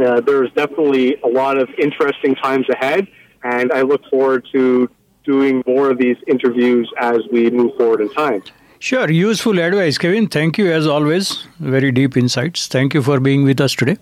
uh, 0.00 0.20
there's 0.20 0.50
definitely 0.52 1.16
a 1.22 1.28
lot 1.28 1.58
of 1.58 1.68
interesting 1.78 2.34
times 2.34 2.66
ahead, 2.68 3.06
and 3.42 3.72
I 3.72 3.82
look 3.82 4.04
forward 4.10 4.46
to 4.52 4.90
doing 5.24 5.62
more 5.66 5.90
of 5.90 5.98
these 5.98 6.16
interviews 6.26 6.90
as 6.98 7.18
we 7.30 7.50
move 7.50 7.76
forward 7.76 8.00
in 8.00 8.10
time. 8.14 8.42
Sure, 8.78 9.10
useful 9.10 9.58
advice, 9.58 9.98
Kevin. 9.98 10.28
Thank 10.28 10.56
you 10.56 10.72
as 10.72 10.86
always. 10.86 11.46
Very 11.58 11.90
deep 11.90 12.16
insights. 12.16 12.68
Thank 12.68 12.94
you 12.94 13.02
for 13.02 13.18
being 13.18 13.44
with 13.44 13.60
us 13.60 13.74
today. 13.74 13.96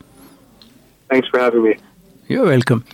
Thanks 1.11 1.28
for 1.28 1.40
having 1.40 1.62
me. 1.62 1.76
You're 2.28 2.44
welcome. 2.44 2.85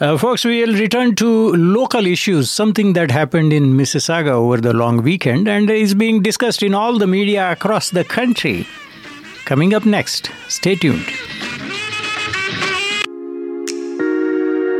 Uh, 0.00 0.16
folks, 0.16 0.44
we 0.44 0.64
will 0.64 0.74
return 0.78 1.14
to 1.14 1.52
local 1.52 2.06
issues, 2.06 2.50
something 2.50 2.94
that 2.94 3.10
happened 3.10 3.52
in 3.52 3.74
Mississauga 3.76 4.30
over 4.30 4.56
the 4.56 4.72
long 4.72 5.02
weekend 5.02 5.46
and 5.46 5.68
is 5.70 5.94
being 5.94 6.22
discussed 6.22 6.62
in 6.62 6.74
all 6.74 6.98
the 6.98 7.06
media 7.06 7.52
across 7.52 7.90
the 7.90 8.02
country. 8.02 8.66
Coming 9.44 9.74
up 9.74 9.84
next, 9.84 10.30
stay 10.48 10.74
tuned. 10.74 11.06